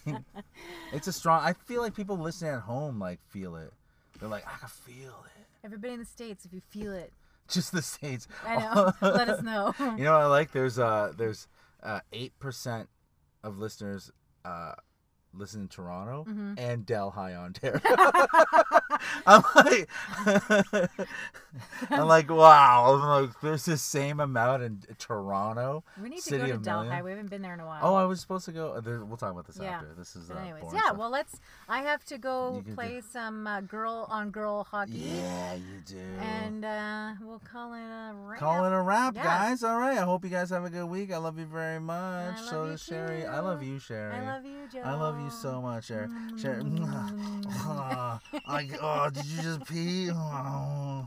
[0.07, 0.25] mean,
[0.93, 1.43] it's a strong.
[1.45, 3.73] I feel like people listening at home like feel it.
[4.19, 5.47] They're like, I can feel it.
[5.65, 7.13] Everybody in the states, if you feel it,
[7.49, 8.27] Just the states.
[8.47, 8.93] I know.
[9.01, 9.75] Let us know.
[9.79, 10.53] You know what I like?
[10.53, 11.47] There's uh there's
[11.83, 12.89] uh eight percent
[13.43, 14.11] of listeners
[14.45, 14.75] uh
[15.39, 16.55] listen in Toronto Mm-hmm.
[16.59, 17.81] and Delhi, Ontario.
[19.27, 19.89] I'm like
[21.91, 22.95] I'm like, wow.
[23.01, 25.85] I'm like, there's the same amount in Toronto.
[26.03, 26.87] We need to go to Delhi.
[26.89, 27.05] Million.
[27.05, 27.81] We haven't been there in a while.
[27.83, 28.73] Oh, I was supposed to go.
[28.73, 29.71] uh, We'll talk about this Yeah.
[29.77, 29.95] after.
[29.97, 30.81] This is uh, anyways, yeah.
[30.83, 30.97] stuff.
[30.99, 31.41] Well, let's.
[31.69, 35.81] I have to go can do- play some uh, girl on girl hockey, yeah, you
[35.87, 35.97] do.
[36.21, 38.39] and uh, we'll call it a wrap.
[38.41, 39.25] Call it a wrap, Yeah.
[39.25, 39.63] guys.
[39.63, 39.99] All right.
[39.99, 41.13] I hope you guys have a good week.
[41.13, 42.37] I love you very much.
[42.39, 43.25] love so Sherry.
[43.27, 44.15] I love you, Sherry.
[44.15, 44.81] I love you, Joe.
[44.85, 46.09] I love you so much, Sherry.
[46.41, 46.63] Sherry.
[46.63, 46.85] Mm.
[48.47, 50.11] I, oh, did you just pee?
[50.13, 51.07] Oh.